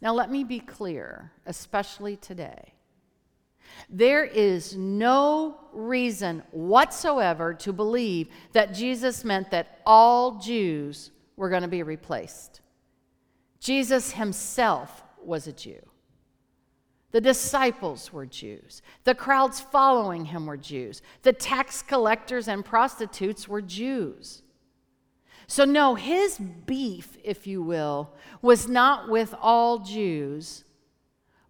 Now, 0.00 0.12
let 0.12 0.30
me 0.30 0.44
be 0.44 0.60
clear, 0.60 1.32
especially 1.46 2.16
today. 2.16 2.74
There 3.88 4.24
is 4.24 4.76
no 4.76 5.58
reason 5.72 6.42
whatsoever 6.50 7.54
to 7.54 7.72
believe 7.72 8.28
that 8.52 8.74
Jesus 8.74 9.24
meant 9.24 9.50
that 9.50 9.80
all 9.84 10.38
Jews 10.38 11.10
were 11.36 11.50
going 11.50 11.62
to 11.62 11.68
be 11.68 11.82
replaced. 11.82 12.60
Jesus 13.58 14.12
himself 14.12 15.02
was 15.22 15.46
a 15.46 15.52
Jew. 15.52 15.80
The 17.12 17.20
disciples 17.20 18.12
were 18.12 18.26
Jews. 18.26 18.82
The 19.04 19.14
crowds 19.14 19.60
following 19.60 20.26
him 20.26 20.46
were 20.46 20.56
Jews. 20.56 21.02
The 21.22 21.32
tax 21.32 21.82
collectors 21.82 22.48
and 22.48 22.64
prostitutes 22.64 23.48
were 23.48 23.62
Jews. 23.62 24.42
So, 25.46 25.64
no, 25.64 25.94
his 25.94 26.38
beef, 26.38 27.16
if 27.22 27.46
you 27.46 27.62
will, 27.62 28.12
was 28.42 28.68
not 28.68 29.08
with 29.08 29.34
all 29.40 29.78
Jews, 29.78 30.64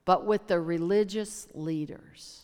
but 0.05 0.27
with 0.27 0.47
the 0.47 0.61
religious 0.61 1.49
leaders. 1.55 2.43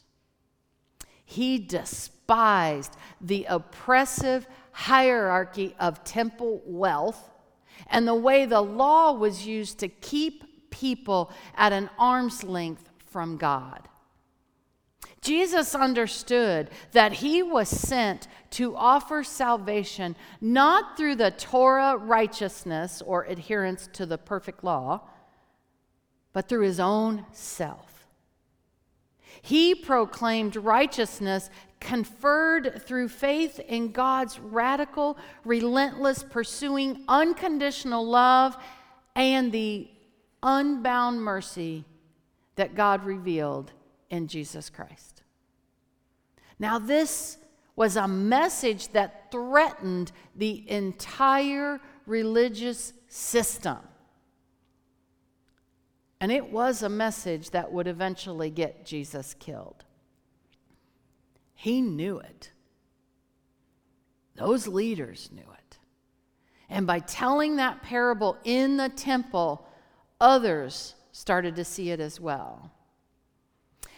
He 1.25 1.59
despised 1.59 2.97
the 3.21 3.47
oppressive 3.49 4.47
hierarchy 4.73 5.75
of 5.79 6.03
temple 6.05 6.63
wealth 6.65 7.31
and 7.89 8.09
the 8.09 8.15
way 8.15 8.47
the 8.47 8.61
law 8.63 9.13
was 9.13 9.47
used 9.47 9.79
to 9.79 9.89
keep 9.89 10.71
people 10.71 11.31
at 11.55 11.73
an 11.73 11.91
arm's 11.99 12.43
length 12.43 12.91
from 13.13 13.37
God. 13.37 13.89
Jesus 15.21 15.75
understood 15.75 16.69
that 16.91 17.13
he 17.13 17.43
was 17.43 17.69
sent 17.69 18.27
to 18.51 18.75
offer 18.75 19.23
salvation 19.23 20.17
not 20.41 20.97
through 20.97 21.15
the 21.15 21.31
Torah 21.31 21.97
righteousness 21.97 23.03
or 23.07 23.25
adherence 23.25 23.89
to 23.93 24.05
the 24.05 24.19
perfect 24.19 24.65
law, 24.65 25.03
but 26.33 26.49
through 26.49 26.65
his 26.65 26.81
own 26.81 27.25
self. 27.31 28.07
He 29.43 29.75
proclaimed 29.75 30.57
righteousness 30.57 31.51
conferred 31.79 32.83
through 32.85 33.09
faith 33.09 33.61
in 33.61 33.93
God's 33.93 34.39
radical, 34.39 35.17
relentless, 35.45 36.23
pursuing, 36.23 37.05
unconditional 37.09 38.05
love 38.05 38.57
and 39.15 39.53
the 39.53 39.89
unbound 40.43 41.23
mercy 41.23 41.85
that 42.57 42.75
God 42.75 43.05
revealed 43.05 43.73
in 44.11 44.29
Jesus 44.29 44.69
Christ. 44.71 45.23
Now, 46.59 46.79
this 46.79 47.39
was 47.75 47.97
a 47.97 48.07
message 48.07 48.89
that 48.89 49.31
threatened 49.31 50.13
the 50.37 50.71
entire 50.71 51.81
religious 52.07 52.93
system. 53.09 53.79
And 56.21 56.31
it 56.31 56.53
was 56.53 56.83
a 56.83 56.89
message 56.89 57.51
that 57.51 57.73
would 57.73 57.89
eventually 57.89 58.51
get 58.51 58.87
Jesus 58.87 59.35
killed. 59.35 59.85
He 61.55 61.81
knew 61.81 62.19
it. 62.19 62.53
Those 64.37 64.69
leaders 64.69 65.31
knew 65.33 65.41
it. 65.41 65.79
And 66.69 66.87
by 66.87 67.01
telling 67.01 67.57
that 67.57 67.83
parable 67.83 68.37
in 68.45 68.77
the 68.77 68.89
temple, 68.89 69.67
others 70.21 70.95
started 71.13 71.55
to 71.57 71.65
see 71.65 71.91
it 71.91 72.01
as 72.01 72.19
well. 72.21 72.73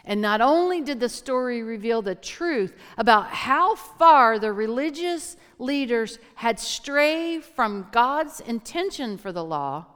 And 0.05 0.21
not 0.21 0.43
only 0.43 0.83
did 0.83 1.01
the 1.01 1.09
story 1.09 1.63
reveal 1.63 2.03
the 2.03 2.15
truth 2.15 2.75
about 2.99 3.29
how 3.29 3.75
far 3.75 4.39
the 4.39 4.53
religious 4.53 5.37
leaders 5.59 6.19
had 6.35 6.61
strayed 6.61 7.43
from 7.43 7.89
God's 7.91 8.41
intention 8.41 9.17
for 9.17 9.33
the 9.33 9.45
law, 9.45 9.87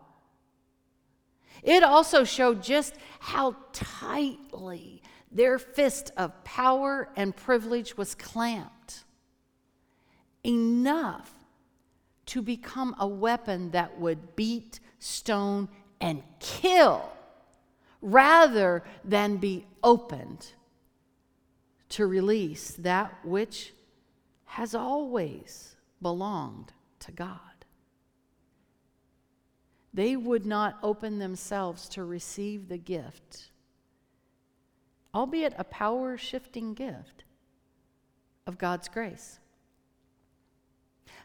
it 1.62 1.82
also 1.82 2.24
showed 2.24 2.62
just 2.62 2.94
how 3.20 3.56
tightly 3.72 5.02
their 5.30 5.58
fist 5.58 6.10
of 6.16 6.42
power 6.44 7.10
and 7.16 7.36
privilege 7.36 7.96
was 7.96 8.14
clamped. 8.14 9.04
Enough 10.44 11.30
to 12.26 12.40
become 12.40 12.94
a 12.98 13.06
weapon 13.06 13.72
that 13.72 13.98
would 13.98 14.36
beat, 14.36 14.80
stone, 14.98 15.68
and 16.00 16.22
kill 16.40 17.10
rather 18.00 18.84
than 19.04 19.36
be 19.36 19.66
opened 19.82 20.52
to 21.88 22.06
release 22.06 22.72
that 22.72 23.18
which 23.24 23.72
has 24.44 24.74
always 24.74 25.76
belonged 26.00 26.72
to 27.00 27.12
God. 27.12 27.40
They 29.92 30.16
would 30.16 30.46
not 30.46 30.78
open 30.82 31.18
themselves 31.18 31.88
to 31.90 32.04
receive 32.04 32.68
the 32.68 32.78
gift, 32.78 33.50
albeit 35.14 35.54
a 35.58 35.64
power 35.64 36.16
shifting 36.16 36.74
gift 36.74 37.24
of 38.46 38.58
God's 38.58 38.88
grace. 38.88 39.40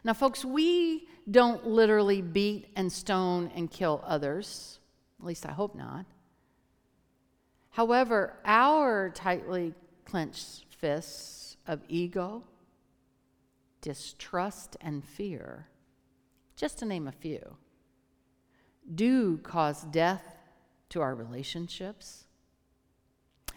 Now, 0.04 0.12
folks, 0.12 0.44
we 0.44 1.08
don't 1.30 1.66
literally 1.66 2.20
beat 2.20 2.68
and 2.76 2.92
stone 2.92 3.50
and 3.54 3.70
kill 3.70 4.04
others. 4.06 4.78
At 5.18 5.26
least 5.26 5.46
I 5.46 5.52
hope 5.52 5.74
not. 5.74 6.04
However, 7.70 8.34
our 8.44 9.10
tightly 9.10 9.74
clenched 10.04 10.66
fists 10.76 11.56
of 11.66 11.80
ego, 11.88 12.44
distrust, 13.80 14.76
and 14.80 15.02
fear, 15.02 15.68
just 16.54 16.78
to 16.78 16.84
name 16.84 17.08
a 17.08 17.12
few, 17.12 17.56
do 18.94 19.38
cause 19.38 19.82
death 19.84 20.36
to 20.90 21.00
our 21.00 21.14
relationships. 21.14 22.24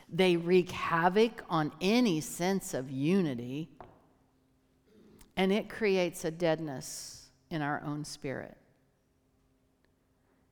They 0.09 0.37
wreak 0.37 0.71
havoc 0.71 1.43
on 1.49 1.73
any 1.81 2.21
sense 2.21 2.73
of 2.73 2.89
unity, 2.89 3.69
and 5.37 5.53
it 5.53 5.69
creates 5.69 6.25
a 6.25 6.31
deadness 6.31 7.27
in 7.49 7.61
our 7.61 7.81
own 7.85 8.03
spirit. 8.03 8.57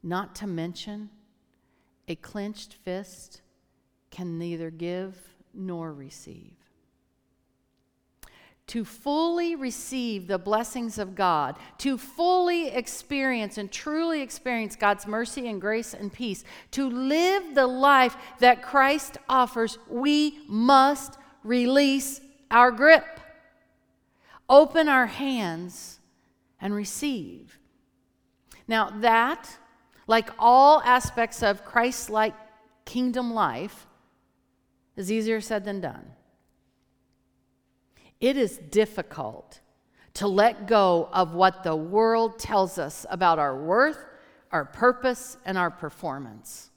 Not 0.03 0.35
to 0.35 0.47
mention, 0.47 1.09
a 2.07 2.15
clenched 2.15 2.75
fist 2.75 3.41
can 4.11 4.37
neither 4.37 4.69
give 4.69 5.17
nor 5.53 5.91
receive. 5.91 6.53
To 8.67 8.85
fully 8.85 9.55
receive 9.55 10.27
the 10.27 10.37
blessings 10.37 10.97
of 10.99 11.15
God, 11.15 11.57
to 11.79 11.97
fully 11.97 12.67
experience 12.67 13.57
and 13.57 13.71
truly 13.71 14.21
experience 14.21 14.75
God's 14.75 15.07
mercy 15.07 15.47
and 15.47 15.59
grace 15.59 15.95
and 15.95 16.13
peace, 16.13 16.43
to 16.71 16.89
live 16.89 17.55
the 17.55 17.67
life 17.67 18.15
that 18.39 18.61
Christ 18.61 19.17
offers, 19.27 19.79
we 19.89 20.39
must 20.47 21.17
release 21.43 22.21
our 22.51 22.71
grip, 22.71 23.19
open 24.49 24.87
our 24.87 25.07
hands, 25.07 25.99
and 26.59 26.73
receive. 26.73 27.59
Now, 28.67 28.89
that, 29.01 29.57
like 30.07 30.29
all 30.39 30.81
aspects 30.81 31.43
of 31.43 31.65
Christ 31.65 32.09
like 32.09 32.33
kingdom 32.85 33.33
life, 33.33 33.87
is 34.95 35.11
easier 35.11 35.41
said 35.41 35.65
than 35.65 35.81
done. 35.81 36.05
It 38.19 38.37
is 38.37 38.57
difficult 38.57 39.59
to 40.15 40.27
let 40.27 40.67
go 40.67 41.09
of 41.11 41.33
what 41.33 41.63
the 41.63 41.75
world 41.75 42.39
tells 42.39 42.77
us 42.77 43.05
about 43.09 43.37
our 43.37 43.61
worth, 43.61 43.99
our 44.51 44.63
purpose, 44.63 45.37
and 45.45 45.57
our 45.57 45.69
performance, 45.69 46.71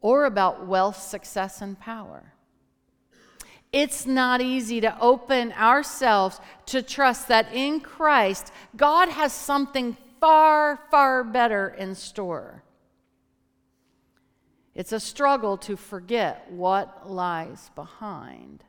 or 0.00 0.24
about 0.24 0.66
wealth, 0.66 1.00
success, 1.00 1.60
and 1.60 1.78
power. 1.78 2.32
It's 3.76 4.06
not 4.06 4.40
easy 4.40 4.80
to 4.80 4.98
open 5.02 5.52
ourselves 5.52 6.40
to 6.64 6.80
trust 6.80 7.28
that 7.28 7.52
in 7.52 7.80
Christ, 7.80 8.50
God 8.74 9.10
has 9.10 9.34
something 9.34 9.98
far, 10.18 10.80
far 10.90 11.22
better 11.22 11.68
in 11.68 11.94
store. 11.94 12.62
It's 14.74 14.92
a 14.92 14.98
struggle 14.98 15.58
to 15.58 15.76
forget 15.76 16.50
what 16.50 17.10
lies 17.10 17.70
behind, 17.74 18.64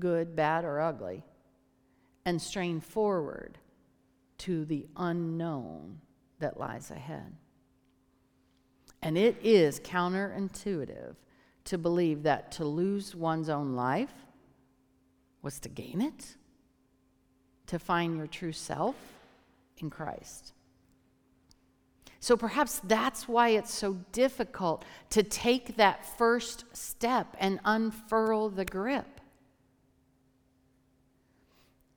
good, 0.00 0.34
bad, 0.34 0.64
or 0.64 0.80
ugly, 0.80 1.22
and 2.24 2.42
strain 2.42 2.80
forward 2.80 3.56
to 4.38 4.64
the 4.64 4.88
unknown 4.96 6.00
that 6.40 6.58
lies 6.58 6.90
ahead. 6.90 7.36
And 9.00 9.16
it 9.16 9.36
is 9.44 9.78
counterintuitive 9.78 11.14
to 11.66 11.78
believe 11.78 12.24
that 12.24 12.50
to 12.50 12.64
lose 12.64 13.14
one's 13.14 13.48
own 13.48 13.74
life 13.74 14.23
was 15.44 15.60
to 15.60 15.68
gain 15.68 16.00
it, 16.00 16.36
to 17.66 17.78
find 17.78 18.16
your 18.16 18.26
true 18.26 18.52
self 18.52 18.96
in 19.78 19.90
Christ. 19.90 20.52
So 22.18 22.38
perhaps 22.38 22.80
that's 22.82 23.28
why 23.28 23.50
it's 23.50 23.72
so 23.72 23.98
difficult 24.12 24.86
to 25.10 25.22
take 25.22 25.76
that 25.76 26.06
first 26.16 26.64
step 26.72 27.36
and 27.38 27.60
unfurl 27.66 28.48
the 28.48 28.64
grip. 28.64 29.20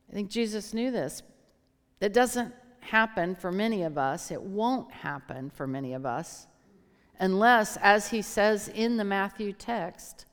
I 0.09 0.13
think 0.13 0.29
Jesus 0.29 0.73
knew 0.73 0.91
this. 0.91 1.23
It 2.01 2.11
doesn't 2.13 2.53
happen 2.81 3.35
for 3.35 3.51
many 3.51 3.83
of 3.83 3.97
us, 3.97 4.31
it 4.31 4.41
won't 4.41 4.91
happen 4.91 5.49
for 5.49 5.67
many 5.67 5.93
of 5.93 6.05
us, 6.05 6.47
unless, 7.19 7.77
as 7.77 8.09
he 8.09 8.21
says 8.21 8.69
in 8.69 8.97
the 8.97 9.03
Matthew 9.03 9.51
text, 9.53 10.25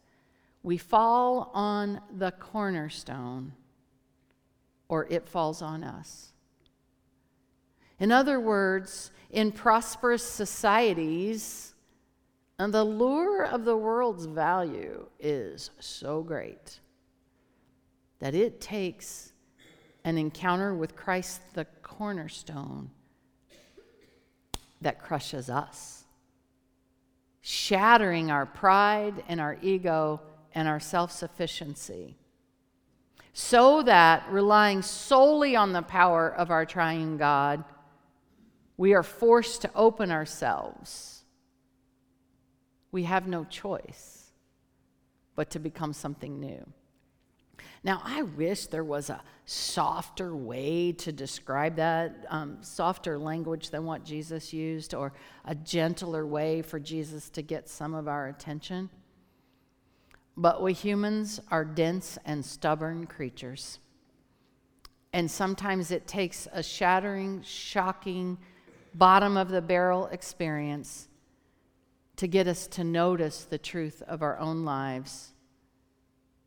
we 0.64 0.79
fall 0.79 1.50
on 1.55 2.00
the 2.16 2.33
cornerstone 2.33 3.53
or 4.88 5.07
it 5.11 5.29
falls 5.29 5.61
on 5.61 5.85
us. 5.85 6.33
In 8.00 8.11
other 8.11 8.40
words, 8.40 9.11
in 9.31 9.53
prosperous 9.53 10.22
societies, 10.22 11.74
and 12.59 12.72
the 12.72 12.83
lure 12.83 13.44
of 13.44 13.64
the 13.64 13.77
world's 13.77 14.24
value 14.24 15.07
is 15.20 15.70
so 15.81 16.22
great 16.22 16.81
that 18.20 18.35
it 18.35 18.61
takes 18.61 19.33
an 20.05 20.16
encounter 20.16 20.74
with 20.74 20.96
Christ, 20.96 21.42
the 21.53 21.66
cornerstone, 21.83 22.90
that 24.81 24.98
crushes 24.98 25.50
us, 25.50 26.05
shattering 27.42 28.31
our 28.31 28.46
pride 28.46 29.22
and 29.29 29.40
our 29.40 29.59
ego 29.61 30.20
and 30.55 30.69
our 30.69 30.81
self 30.81 31.12
sufficiency. 31.12 32.17
So 33.33 33.83
that 33.83 34.25
relying 34.31 34.83
solely 34.83 35.57
on 35.57 35.73
the 35.73 35.83
power 35.83 36.33
of 36.33 36.51
our 36.51 36.64
triune 36.64 37.17
God, 37.17 37.64
we 38.77 38.95
are 38.95 39.03
forced 39.03 39.62
to 39.62 39.71
open 39.75 40.11
ourselves. 40.11 41.25
We 42.93 43.03
have 43.05 43.27
no 43.27 43.45
choice 43.45 44.31
but 45.35 45.51
to 45.51 45.59
become 45.59 45.93
something 45.93 46.38
new. 46.38 46.64
Now, 47.83 48.01
I 48.05 48.23
wish 48.23 48.67
there 48.69 48.85
was 48.85 49.11
a 49.11 49.23
softer 49.45 50.35
way 50.35 50.93
to 50.93 51.12
describe 51.12 51.77
that, 51.77 52.25
um, 52.29 52.62
softer 52.62 53.19
language 53.19 53.71
than 53.71 53.85
what 53.85 54.05
Jesus 54.05 54.53
used, 54.53 54.95
or 54.95 55.12
a 55.45 55.55
gentler 55.55 56.27
way 56.27 56.62
for 56.62 56.81
Jesus 56.81 57.29
to 57.31 57.43
get 57.43 57.69
some 57.69 57.95
of 57.95 58.09
our 58.09 58.29
attention. 58.29 58.88
But 60.37 60.62
we 60.62 60.73
humans 60.73 61.40
are 61.51 61.64
dense 61.64 62.18
and 62.25 62.44
stubborn 62.44 63.07
creatures. 63.07 63.79
And 65.12 65.31
sometimes 65.31 65.90
it 65.90 66.07
takes 66.09 66.49
a 66.53 66.62
shattering, 66.62 67.42
shocking, 67.42 68.38
bottom 68.94 69.37
of 69.37 69.49
the 69.49 69.62
barrel 69.62 70.07
experience 70.07 71.09
to 72.16 72.27
get 72.27 72.47
us 72.47 72.66
to 72.68 72.85
notice 72.85 73.44
the 73.44 73.59
truth 73.59 74.03
of 74.07 74.23
our 74.23 74.38
own 74.38 74.64
lives 74.64 75.33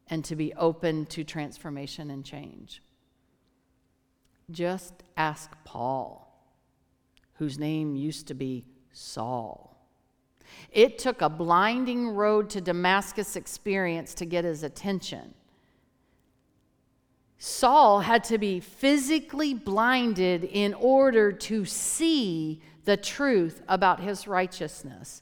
and 0.10 0.24
to 0.26 0.36
be 0.36 0.54
open 0.54 1.06
to 1.08 1.24
transformation 1.24 2.10
and 2.10 2.24
change. 2.24 2.82
Just 4.50 4.94
ask 5.18 5.52
Paul, 5.66 6.24
whose 7.34 7.60
name 7.60 7.96
used 7.98 8.28
to 8.28 8.34
be 8.34 8.66
Saul, 8.94 9.67
It 10.72 10.98
took 10.98 11.22
a 11.22 11.30
blinding 11.30 12.10
road 12.10 12.50
to 12.52 12.62
Damascus 12.62 13.36
experience 13.36 14.14
to 14.16 14.26
get 14.26 14.46
his 14.46 14.64
attention. 14.64 15.34
Saul 17.40 18.02
had 18.02 18.24
to 18.26 18.38
be 18.38 18.60
physically 18.60 19.54
blinded 19.54 20.44
in 20.44 20.74
order 20.74 21.32
to 21.32 21.66
see 21.66 22.62
the 22.86 22.98
truth 22.98 23.62
about 23.68 24.00
his 24.00 24.28
righteousness. 24.28 25.22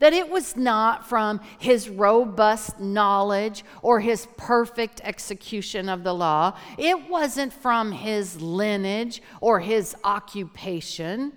That 0.00 0.12
it 0.12 0.28
was 0.28 0.56
not 0.56 1.08
from 1.08 1.40
his 1.58 1.88
robust 1.88 2.80
knowledge 2.80 3.64
or 3.80 4.00
his 4.00 4.26
perfect 4.36 5.00
execution 5.04 5.88
of 5.88 6.02
the 6.02 6.12
law. 6.12 6.58
It 6.76 7.08
wasn't 7.08 7.52
from 7.52 7.92
his 7.92 8.40
lineage 8.40 9.22
or 9.40 9.60
his 9.60 9.94
occupation. 10.04 11.32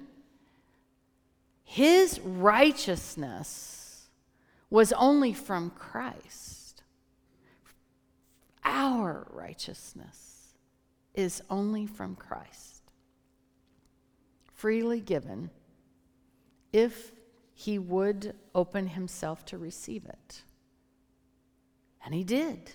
His 1.70 2.22
righteousness 2.22 4.08
was 4.70 4.94
only 4.94 5.34
from 5.34 5.70
Christ. 5.72 6.82
Our 8.64 9.28
righteousness 9.30 10.54
is 11.14 11.44
only 11.50 11.86
from 11.86 12.16
Christ, 12.16 12.94
freely 14.54 15.02
given 15.02 15.50
if 16.72 17.12
he 17.54 17.78
would 17.78 18.34
open 18.56 18.88
himself 18.88 19.46
to 19.48 19.58
receive 19.58 20.06
it. 20.06 20.44
And 22.06 22.16
he 22.16 22.24
did. 22.24 22.72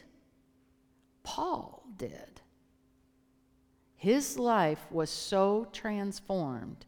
Paul 1.22 1.82
did. 1.96 2.42
His 3.96 4.38
life 4.38 4.84
was 4.90 5.08
so 5.08 5.66
transformed 5.72 6.84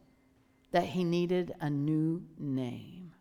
that 0.74 0.86
he 0.86 1.04
needed 1.04 1.54
a 1.60 1.70
new 1.70 2.20
name. 2.36 3.12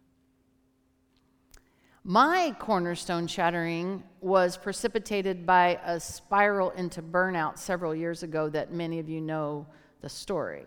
My 2.03 2.55
cornerstone 2.57 3.27
shattering 3.27 4.01
was 4.21 4.57
precipitated 4.57 5.45
by 5.45 5.79
a 5.85 5.99
spiral 5.99 6.71
into 6.71 7.03
burnout 7.03 7.59
several 7.59 7.93
years 7.93 8.23
ago 8.23 8.49
that 8.49 8.73
many 8.73 8.97
of 8.97 9.07
you 9.07 9.21
know 9.21 9.67
the 10.01 10.09
story. 10.09 10.65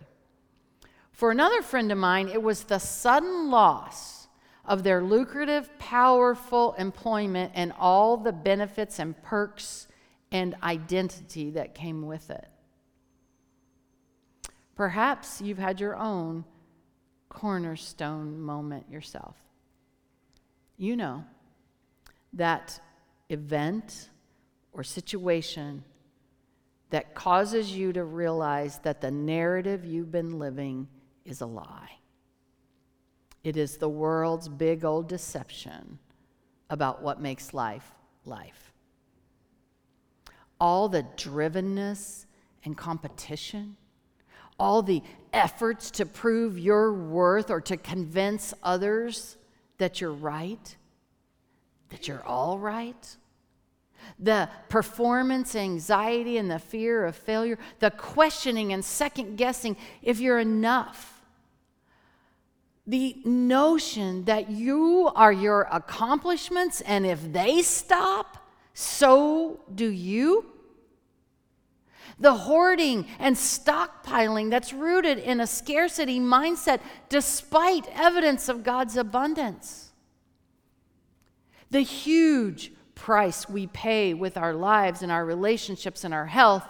For 1.10 1.32
another 1.32 1.60
friend 1.60 1.90
of 1.90 1.98
mine, 1.98 2.28
it 2.28 2.40
was 2.40 2.62
the 2.62 2.78
sudden 2.78 3.50
loss 3.50 4.28
of 4.64 4.84
their 4.84 5.02
lucrative, 5.02 5.76
powerful 5.80 6.74
employment 6.74 7.50
and 7.56 7.72
all 7.80 8.16
the 8.16 8.32
benefits 8.32 9.00
and 9.00 9.20
perks 9.24 9.88
and 10.30 10.54
identity 10.62 11.50
that 11.50 11.74
came 11.74 12.06
with 12.06 12.30
it. 12.30 12.48
Perhaps 14.76 15.40
you've 15.40 15.58
had 15.58 15.80
your 15.80 15.96
own 15.96 16.44
cornerstone 17.36 18.40
moment 18.40 18.90
yourself. 18.90 19.36
You 20.78 20.96
know 20.96 21.22
that 22.32 22.80
event 23.28 24.08
or 24.72 24.82
situation 24.82 25.84
that 26.88 27.14
causes 27.14 27.70
you 27.70 27.92
to 27.92 28.04
realize 28.04 28.78
that 28.78 29.02
the 29.02 29.10
narrative 29.10 29.84
you've 29.84 30.10
been 30.10 30.38
living 30.38 30.88
is 31.26 31.42
a 31.42 31.46
lie. 31.46 31.98
It 33.44 33.58
is 33.58 33.76
the 33.76 33.88
world's 33.88 34.48
big 34.48 34.82
old 34.82 35.06
deception 35.06 35.98
about 36.70 37.02
what 37.02 37.20
makes 37.20 37.52
life 37.52 37.92
life. 38.24 38.72
All 40.58 40.88
the 40.88 41.02
drivenness 41.18 42.24
and 42.64 42.78
competition 42.78 43.76
all 44.58 44.82
the 44.82 45.02
efforts 45.32 45.90
to 45.92 46.06
prove 46.06 46.58
your 46.58 46.92
worth 46.92 47.50
or 47.50 47.60
to 47.60 47.76
convince 47.76 48.54
others 48.62 49.36
that 49.78 50.00
you're 50.00 50.12
right, 50.12 50.76
that 51.90 52.08
you're 52.08 52.24
all 52.24 52.58
right. 52.58 53.16
The 54.18 54.48
performance 54.68 55.54
anxiety 55.54 56.38
and 56.38 56.50
the 56.50 56.58
fear 56.58 57.04
of 57.04 57.16
failure, 57.16 57.58
the 57.80 57.90
questioning 57.90 58.72
and 58.72 58.84
second 58.84 59.36
guessing 59.36 59.76
if 60.02 60.20
you're 60.20 60.38
enough. 60.38 61.12
The 62.86 63.16
notion 63.24 64.24
that 64.26 64.48
you 64.48 65.10
are 65.14 65.32
your 65.32 65.68
accomplishments, 65.72 66.80
and 66.82 67.04
if 67.04 67.32
they 67.32 67.62
stop, 67.62 68.48
so 68.74 69.60
do 69.74 69.88
you 69.90 70.55
the 72.18 72.34
hoarding 72.34 73.06
and 73.18 73.36
stockpiling 73.36 74.50
that's 74.50 74.72
rooted 74.72 75.18
in 75.18 75.40
a 75.40 75.46
scarcity 75.46 76.18
mindset 76.18 76.80
despite 77.08 77.86
evidence 77.94 78.48
of 78.48 78.64
God's 78.64 78.96
abundance. 78.96 79.92
The 81.70 81.80
huge 81.80 82.72
price 82.94 83.48
we 83.48 83.66
pay 83.66 84.14
with 84.14 84.36
our 84.36 84.54
lives 84.54 85.02
and 85.02 85.12
our 85.12 85.24
relationships 85.24 86.04
and 86.04 86.14
our 86.14 86.26
health 86.26 86.66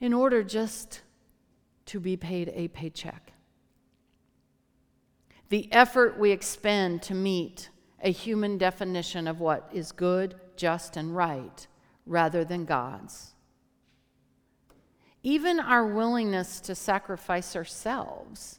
in 0.00 0.12
order 0.12 0.44
just 0.44 1.00
to 1.86 1.98
be 1.98 2.16
paid 2.16 2.52
a 2.54 2.68
paycheck. 2.68 3.32
The 5.48 5.70
effort 5.72 6.18
we 6.18 6.30
expend 6.30 7.02
to 7.02 7.14
meet 7.14 7.68
a 8.00 8.10
human 8.10 8.58
definition 8.58 9.26
of 9.26 9.40
what 9.40 9.68
is 9.72 9.92
good, 9.92 10.34
just, 10.56 10.96
and 10.96 11.14
right 11.14 11.66
rather 12.06 12.44
than 12.44 12.64
God's 12.64 13.31
even 15.22 15.60
our 15.60 15.86
willingness 15.86 16.60
to 16.60 16.74
sacrifice 16.74 17.54
ourselves. 17.54 18.58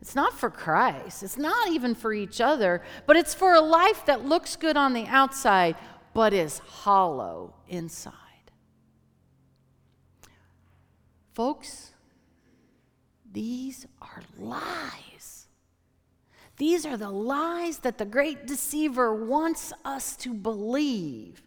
It's 0.00 0.14
not 0.14 0.38
for 0.38 0.48
Christ, 0.48 1.22
it's 1.22 1.38
not 1.38 1.68
even 1.70 1.94
for 1.94 2.12
each 2.12 2.40
other, 2.40 2.82
but 3.06 3.16
it's 3.16 3.34
for 3.34 3.54
a 3.54 3.60
life 3.60 4.06
that 4.06 4.24
looks 4.24 4.56
good 4.56 4.76
on 4.76 4.92
the 4.92 5.06
outside 5.06 5.76
but 6.14 6.32
is 6.32 6.58
hollow 6.58 7.54
inside. 7.68 8.12
Folks, 11.32 11.92
these 13.30 13.86
are 14.02 14.22
lies. 14.36 15.46
These 16.56 16.84
are 16.84 16.96
the 16.96 17.10
lies 17.10 17.78
that 17.78 17.98
the 17.98 18.04
great 18.04 18.46
deceiver 18.46 19.14
wants 19.14 19.72
us 19.84 20.16
to 20.16 20.34
believe 20.34 21.42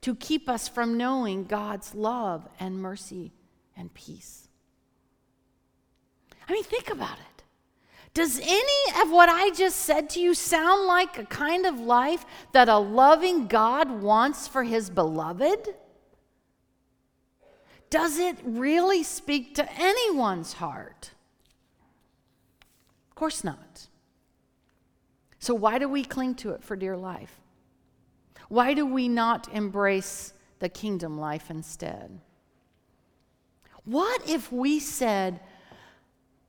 to 0.00 0.16
keep 0.16 0.48
us 0.48 0.66
from 0.66 0.96
knowing 0.96 1.44
God's 1.44 1.94
love 1.94 2.48
and 2.58 2.82
mercy 2.82 3.32
and 3.76 3.92
peace. 3.94 4.48
I 6.48 6.52
mean, 6.52 6.64
think 6.64 6.90
about 6.90 7.18
it. 7.18 7.34
Does 8.12 8.38
any 8.38 9.02
of 9.02 9.10
what 9.10 9.28
I 9.28 9.50
just 9.50 9.80
said 9.80 10.08
to 10.10 10.20
you 10.20 10.34
sound 10.34 10.86
like 10.86 11.18
a 11.18 11.24
kind 11.24 11.66
of 11.66 11.80
life 11.80 12.24
that 12.52 12.68
a 12.68 12.78
loving 12.78 13.48
God 13.48 13.90
wants 14.02 14.46
for 14.46 14.62
his 14.62 14.88
beloved? 14.88 15.74
Does 17.90 18.18
it 18.18 18.36
really 18.44 19.02
speak 19.02 19.56
to 19.56 19.68
anyone's 19.72 20.54
heart? 20.54 21.10
Of 23.10 23.16
course 23.16 23.42
not. 23.42 23.88
So, 25.40 25.54
why 25.54 25.78
do 25.78 25.88
we 25.88 26.04
cling 26.04 26.36
to 26.36 26.50
it 26.50 26.62
for 26.62 26.76
dear 26.76 26.96
life? 26.96 27.40
Why 28.48 28.74
do 28.74 28.86
we 28.86 29.08
not 29.08 29.52
embrace 29.52 30.32
the 30.60 30.68
kingdom 30.68 31.18
life 31.18 31.50
instead? 31.50 32.20
What 33.84 34.28
if 34.28 34.50
we 34.50 34.80
said, 34.80 35.40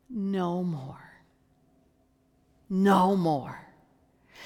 no 0.09 0.63
more? 0.63 1.01
No 2.69 3.15
more. 3.15 3.59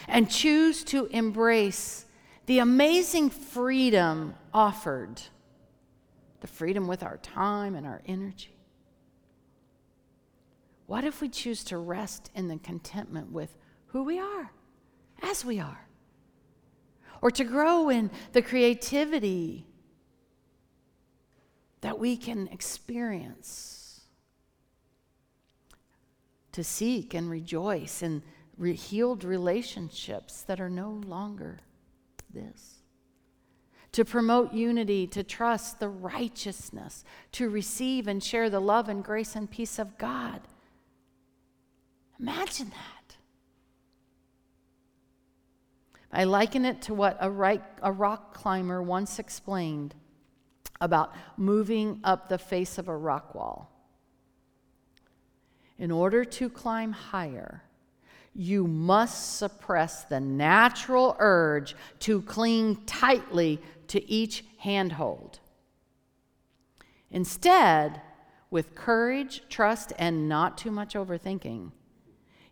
And 0.07 0.29
choose 0.29 0.83
to 0.85 1.05
embrace 1.07 2.05
the 2.45 2.59
amazing 2.59 3.29
freedom 3.29 4.33
offered 4.53 5.21
the 6.41 6.47
freedom 6.47 6.87
with 6.87 7.03
our 7.03 7.17
time 7.17 7.75
and 7.75 7.85
our 7.85 8.01
energy. 8.05 8.55
What 10.87 11.03
if 11.03 11.21
we 11.21 11.29
choose 11.29 11.63
to 11.65 11.77
rest 11.77 12.31
in 12.33 12.47
the 12.47 12.57
contentment 12.57 13.31
with 13.31 13.55
who 13.87 14.03
we 14.03 14.17
are, 14.17 14.51
as 15.21 15.45
we 15.45 15.59
are? 15.59 15.87
Or 17.21 17.29
to 17.29 17.43
grow 17.43 17.89
in 17.89 18.09
the 18.31 18.41
creativity 18.41 19.67
that 21.81 21.99
we 21.99 22.17
can 22.17 22.47
experience. 22.47 24.01
To 26.53 26.63
seek 26.63 27.13
and 27.13 27.29
rejoice 27.29 28.01
in 28.01 28.23
re- 28.57 28.73
healed 28.73 29.23
relationships 29.23 30.41
that 30.43 30.59
are 30.59 30.69
no 30.69 30.89
longer 31.05 31.59
this. 32.33 32.75
To 33.93 34.05
promote 34.05 34.53
unity, 34.53 35.07
to 35.07 35.23
trust 35.23 35.79
the 35.79 35.89
righteousness, 35.89 37.03
to 37.33 37.49
receive 37.49 38.07
and 38.07 38.23
share 38.23 38.49
the 38.49 38.59
love 38.59 38.89
and 38.89 39.03
grace 39.03 39.35
and 39.35 39.49
peace 39.49 39.79
of 39.79 39.97
God. 39.97 40.41
Imagine 42.19 42.69
that. 42.69 43.15
I 46.11 46.23
liken 46.23 46.65
it 46.65 46.81
to 46.83 46.93
what 46.93 47.17
a, 47.21 47.61
a 47.81 47.91
rock 47.91 48.33
climber 48.33 48.81
once 48.81 49.19
explained 49.19 49.95
about 50.81 51.13
moving 51.37 51.99
up 52.03 52.29
the 52.29 52.37
face 52.37 52.77
of 52.77 52.87
a 52.87 52.95
rock 52.95 53.35
wall. 53.35 53.71
In 55.77 55.91
order 55.91 56.25
to 56.25 56.49
climb 56.49 56.91
higher, 56.91 57.63
you 58.33 58.67
must 58.67 59.37
suppress 59.37 60.03
the 60.03 60.19
natural 60.19 61.15
urge 61.19 61.75
to 61.99 62.21
cling 62.21 62.77
tightly 62.85 63.61
to 63.87 64.09
each 64.09 64.45
handhold. 64.59 65.39
Instead, 67.11 68.01
with 68.51 68.75
courage, 68.75 69.41
trust, 69.49 69.93
and 69.97 70.29
not 70.29 70.57
too 70.57 70.71
much 70.71 70.93
overthinking, 70.93 71.71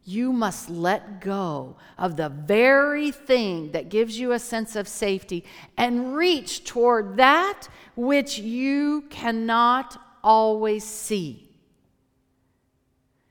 you 0.07 0.31
must 0.31 0.69
let 0.69 1.19
go 1.19 1.75
of 1.97 2.15
the 2.15 2.29
very 2.29 3.11
thing 3.11 3.73
that 3.73 3.89
gives 3.89 4.17
you 4.17 4.31
a 4.31 4.39
sense 4.39 4.77
of 4.77 4.87
safety 4.87 5.43
and 5.77 6.15
reach 6.15 6.63
toward 6.63 7.17
that 7.17 7.67
which 7.97 8.39
you 8.39 9.01
cannot 9.09 10.01
always 10.23 10.85
see. 10.85 11.49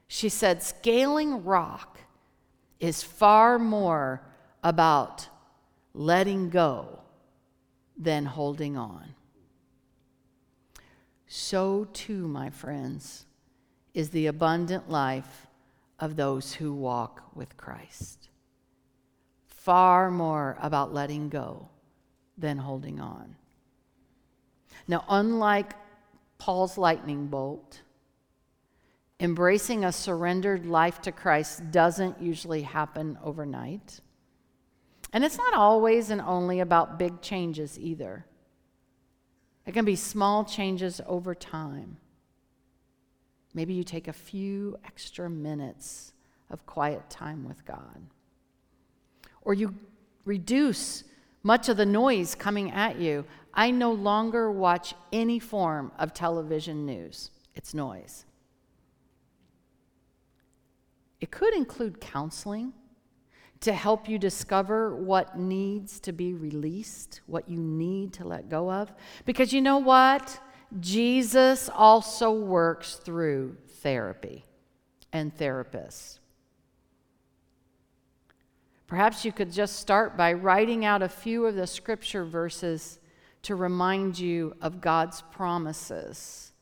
She 0.06 0.28
said, 0.28 0.62
scaling 0.62 1.44
rock 1.44 1.98
is 2.78 3.02
far 3.02 3.58
more 3.58 4.20
about 4.62 5.28
letting 5.94 6.50
go 6.50 7.00
than 7.96 8.26
holding 8.26 8.76
on. 8.76 9.14
So, 11.26 11.88
too, 11.94 12.28
my 12.28 12.50
friends, 12.50 13.24
is 13.94 14.10
the 14.10 14.26
abundant 14.26 14.90
life 14.90 15.45
of 15.98 16.16
those 16.16 16.52
who 16.54 16.72
walk 16.72 17.22
with 17.35 17.56
Christ. 17.56 18.28
Far 19.46 20.11
more 20.11 20.56
about 20.61 20.94
letting 20.94 21.28
go 21.28 21.68
than 22.38 22.59
holding 22.59 23.00
on. 23.00 23.37
Now, 24.87 25.04
unlike 25.09 25.74
Paul's 26.38 26.78
lightning 26.78 27.26
bolt, 27.26 27.80
embracing 29.18 29.85
a 29.85 29.92
surrendered 29.92 30.66
life 30.66 31.00
to 31.02 31.12
Christ 31.12 31.70
doesn't 31.70 32.20
usually 32.20 32.62
happen 32.62 33.18
overnight. 33.22 34.00
And 35.12 35.24
it's 35.24 35.38
not 35.38 35.54
always 35.54 36.11
and 36.11 36.20
only 36.20 36.61
about 36.61 36.98
big 36.98 37.22
changes 37.22 37.78
either. 37.78 38.26
It 39.64 39.72
can 39.72 39.85
be 39.85 39.96
small 39.96 40.44
changes 40.44 41.00
over 41.06 41.35
time. 41.35 41.96
Maybe 43.57 43.73
you 43.73 43.85
take 43.85 44.07
a 44.07 44.12
few 44.12 44.77
extra 44.85 45.31
minutes 45.31 46.12
of 46.51 46.66
quiet 46.66 47.09
time 47.09 47.49
with 47.49 47.64
God. 47.64 48.03
Or 49.40 49.55
you 49.55 49.75
reduce 50.27 51.05
much 51.42 51.71
of 51.71 51.79
the 51.79 51.87
noise 51.87 52.35
coming 52.35 52.71
at 52.73 53.01
you. 53.01 53.25
I 53.55 53.71
no 53.71 53.92
longer 53.92 54.53
watch 54.53 54.92
any 55.11 55.38
form 55.38 55.90
of 55.99 56.12
television 56.12 56.85
news, 56.85 57.31
it's 57.55 57.73
noise. 57.73 58.27
It 61.23 61.31
could 61.31 61.55
include 61.55 61.99
counseling 61.99 62.75
to 63.61 63.73
help 63.73 64.07
you 64.07 64.19
discover 64.19 64.95
what 64.95 65.38
needs 65.38 65.99
to 66.01 66.12
be 66.12 66.35
released, 66.35 67.23
what 67.25 67.49
you 67.49 67.59
need 67.59 68.12
to 68.12 68.29
let 68.29 68.51
go 68.51 68.71
of. 68.71 68.92
Because 69.25 69.55
you 69.55 69.62
know 69.62 69.79
what? 69.79 70.38
Jesus 70.81 71.68
also 71.68 72.33
works 72.33 72.94
through 72.94 73.57
therapy 73.68 74.44
and 75.12 75.37
therapists. 75.37 76.18
Perhaps 78.87 79.24
you 79.24 79.33
could 79.33 79.52
just 79.52 79.76
start 79.76 80.16
by 80.16 80.33
writing 80.33 80.85
out 80.85 81.02
a 81.02 81.09
few 81.09 81.46
of 81.46 81.57
the 81.57 81.66
scripture 81.66 82.24
verses 82.24 83.00
to 83.42 83.55
remind 83.55 84.18
you 84.18 84.55
of 84.61 84.81
God's 84.81 85.22
promises 85.33 86.52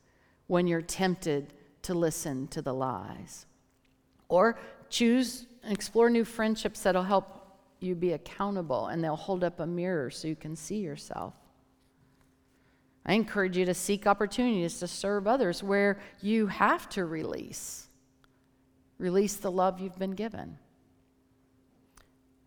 when 0.46 0.66
you're 0.66 0.82
tempted 0.82 1.52
to 1.82 1.94
listen 1.94 2.48
to 2.48 2.62
the 2.62 2.72
lies. 2.72 3.46
Or 4.28 4.58
choose 4.88 5.46
and 5.62 5.72
explore 5.72 6.08
new 6.10 6.24
friendships 6.24 6.80
that'll 6.82 7.02
help 7.02 7.58
you 7.80 7.94
be 7.94 8.12
accountable 8.12 8.86
and 8.86 9.04
they'll 9.04 9.16
hold 9.16 9.44
up 9.44 9.60
a 9.60 9.66
mirror 9.66 10.10
so 10.10 10.28
you 10.28 10.36
can 10.36 10.56
see 10.56 10.78
yourself. 10.78 11.34
I 13.06 13.12
encourage 13.12 13.56
you 13.56 13.66
to 13.66 13.74
seek 13.74 14.06
opportunities 14.06 14.78
to 14.78 14.88
serve 14.88 15.26
others 15.26 15.62
where 15.62 15.98
you 16.22 16.46
have 16.46 16.88
to 16.90 17.04
release. 17.04 17.88
Release 18.98 19.36
the 19.36 19.50
love 19.50 19.80
you've 19.80 19.98
been 19.98 20.14
given. 20.14 20.58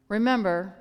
Remember, 0.10 0.74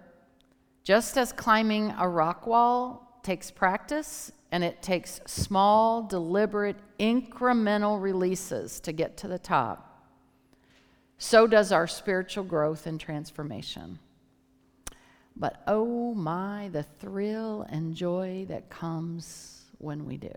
just 0.83 1.19
as 1.19 1.33
climbing 1.33 1.93
a 1.99 2.09
rock 2.09 2.47
wall 2.47 3.21
takes 3.23 3.51
practice 3.51 4.33
and 4.53 4.63
it 4.63 4.81
takes 4.81 5.21
small, 5.27 6.03
deliberate, 6.03 6.77
incremental 6.99 8.01
releases 8.01 8.81
to 8.81 8.93
get 8.93 9.17
to 9.19 9.29
the 9.29 9.39
top, 9.39 9.83
so 11.19 11.47
does 11.47 11.73
our 11.73 11.87
spiritual 11.87 12.45
growth 12.45 12.87
and 12.87 13.01
transformation. 13.01 13.99
But 15.35 15.63
oh 15.67 16.15
my, 16.15 16.69
the 16.73 16.85
thrill 16.85 17.67
and 17.69 17.95
joy 17.95 18.47
that 18.49 18.71
comes 18.71 19.56
when 19.79 20.05
we 20.05 20.17
do. 20.17 20.35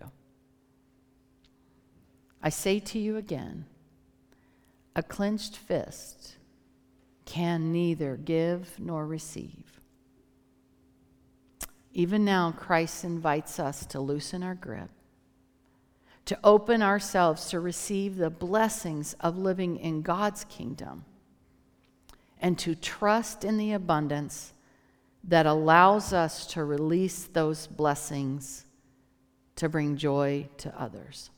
I 2.42 2.50
say 2.50 2.80
to 2.80 3.00
you 3.00 3.18
again 3.18 3.66
a 4.96 5.04
clenched 5.04 5.56
fist 5.56 6.36
can 7.26 7.72
neither 7.72 8.18
give 8.18 8.80
nor 8.80 9.06
receive. 9.06 9.80
Even 11.94 12.26
now, 12.26 12.52
Christ 12.52 13.04
invites 13.04 13.60
us 13.60 13.86
to 13.88 14.00
loosen 14.00 14.42
our 14.42 14.56
grip, 14.56 14.90
to 16.26 16.38
open 16.44 16.82
ourselves 16.82 17.50
to 17.50 17.60
receive 17.60 18.16
the 18.16 18.30
blessings 18.30 19.14
of 19.20 19.38
living 19.38 19.78
in 19.78 20.02
God's 20.02 20.44
kingdom, 20.46 21.06
and 22.42 22.58
to 22.60 22.74
trust 22.76 23.44
in 23.44 23.58
the 23.58 23.74
abundance 23.74 24.54
that 25.24 25.46
allows 25.46 26.14
us 26.14 26.46
to 26.48 26.64
release 26.64 27.26
those 27.26 27.68
blessings 27.68 28.66
to 29.60 29.68
bring 29.68 29.98
joy 29.98 30.48
to 30.58 30.82
others. 30.82 31.30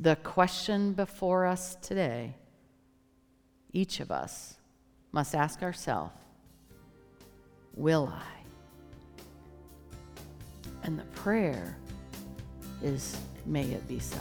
The 0.00 0.16
question 0.16 0.92
before 0.92 1.46
us 1.46 1.76
today, 1.76 2.34
each 3.72 4.00
of 4.00 4.10
us 4.10 4.56
must 5.12 5.36
ask 5.36 5.62
ourselves 5.62 6.12
Will 7.76 8.12
I? 8.12 8.26
And 10.82 10.98
the 10.98 11.04
prayer 11.04 11.76
is, 12.82 13.16
May 13.46 13.62
it 13.62 13.86
be 13.86 14.00
so. 14.00 14.18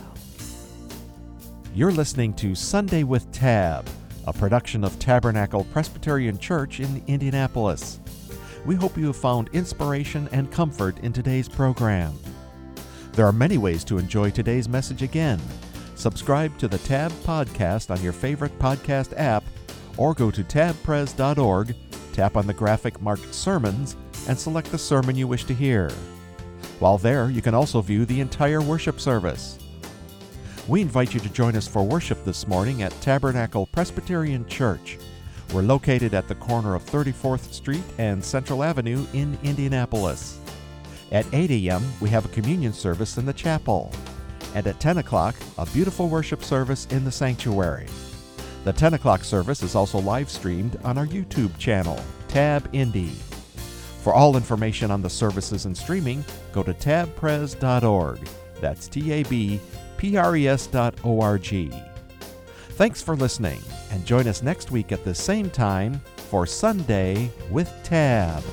You're 1.73 1.91
listening 1.91 2.33
to 2.35 2.53
Sunday 2.53 3.01
with 3.03 3.31
Tab, 3.31 3.89
a 4.27 4.33
production 4.33 4.83
of 4.83 4.97
Tabernacle 4.99 5.63
Presbyterian 5.65 6.37
Church 6.37 6.79
in 6.81 7.03
Indianapolis. 7.07 7.99
We 8.63 8.75
hope 8.75 8.95
you 8.95 9.07
have 9.07 9.17
found 9.17 9.49
inspiration 9.53 10.29
and 10.31 10.51
comfort 10.51 10.99
in 10.99 11.13
today's 11.13 11.49
program. 11.49 12.13
There 13.17 13.25
are 13.25 13.33
many 13.33 13.57
ways 13.57 13.83
to 13.85 13.97
enjoy 13.97 14.29
today's 14.29 14.69
message 14.69 15.01
again. 15.01 15.41
Subscribe 15.95 16.55
to 16.59 16.67
the 16.67 16.77
Tab 16.77 17.11
Podcast 17.23 17.89
on 17.89 17.99
your 18.03 18.13
favorite 18.13 18.59
podcast 18.59 19.11
app, 19.17 19.43
or 19.97 20.13
go 20.13 20.29
to 20.29 20.43
tabpres.org, 20.43 21.75
tap 22.13 22.37
on 22.37 22.45
the 22.45 22.53
graphic 22.53 23.01
marked 23.01 23.33
Sermons, 23.33 23.95
and 24.27 24.37
select 24.37 24.69
the 24.69 24.77
sermon 24.77 25.15
you 25.15 25.27
wish 25.27 25.45
to 25.45 25.55
hear. 25.55 25.89
While 26.77 26.99
there, 26.99 27.31
you 27.31 27.41
can 27.41 27.55
also 27.55 27.81
view 27.81 28.05
the 28.05 28.21
entire 28.21 28.61
worship 28.61 28.99
service. 28.99 29.57
We 30.67 30.81
invite 30.81 31.15
you 31.15 31.19
to 31.21 31.29
join 31.29 31.55
us 31.55 31.67
for 31.67 31.81
worship 31.81 32.23
this 32.23 32.47
morning 32.47 32.83
at 32.83 33.01
Tabernacle 33.01 33.65
Presbyterian 33.65 34.45
Church. 34.45 34.99
We're 35.55 35.63
located 35.63 36.13
at 36.13 36.27
the 36.27 36.35
corner 36.35 36.75
of 36.75 36.85
34th 36.85 37.51
Street 37.51 37.81
and 37.97 38.23
Central 38.23 38.63
Avenue 38.63 39.07
in 39.13 39.39
Indianapolis. 39.41 40.37
At 41.11 41.25
8 41.33 41.51
a.m., 41.51 41.83
we 42.01 42.09
have 42.09 42.25
a 42.25 42.29
communion 42.29 42.73
service 42.73 43.17
in 43.17 43.25
the 43.25 43.33
chapel. 43.33 43.91
And 44.53 44.67
at 44.67 44.79
10 44.79 44.97
o'clock, 44.97 45.35
a 45.57 45.65
beautiful 45.67 46.09
worship 46.09 46.43
service 46.43 46.85
in 46.87 47.05
the 47.05 47.11
sanctuary. 47.11 47.87
The 48.63 48.73
10 48.73 48.95
o'clock 48.95 49.23
service 49.23 49.63
is 49.63 49.75
also 49.75 49.99
live 49.99 50.29
streamed 50.29 50.77
on 50.83 50.97
our 50.97 51.05
YouTube 51.05 51.57
channel, 51.57 51.99
Tab 52.27 52.69
Indy. 52.73 53.13
For 54.01 54.13
all 54.13 54.35
information 54.35 54.91
on 54.91 55.01
the 55.01 55.09
services 55.09 55.65
and 55.65 55.77
streaming, 55.77 56.23
go 56.51 56.63
to 56.63 56.73
tabpres.org. 56.73 58.19
That's 58.59 58.87
T 58.87 59.11
A 59.11 59.23
B 59.23 59.59
P 59.97 60.17
R 60.17 60.35
E 60.35 60.47
S 60.47 60.67
dot 60.67 60.95
O 61.03 61.21
R 61.21 61.37
G. 61.37 61.71
Thanks 62.71 63.01
for 63.01 63.15
listening, 63.15 63.61
and 63.91 64.05
join 64.05 64.27
us 64.27 64.43
next 64.43 64.71
week 64.71 64.91
at 64.91 65.03
the 65.03 65.15
same 65.15 65.49
time 65.49 65.99
for 66.29 66.45
Sunday 66.45 67.31
with 67.49 67.71
Tab. 67.83 68.43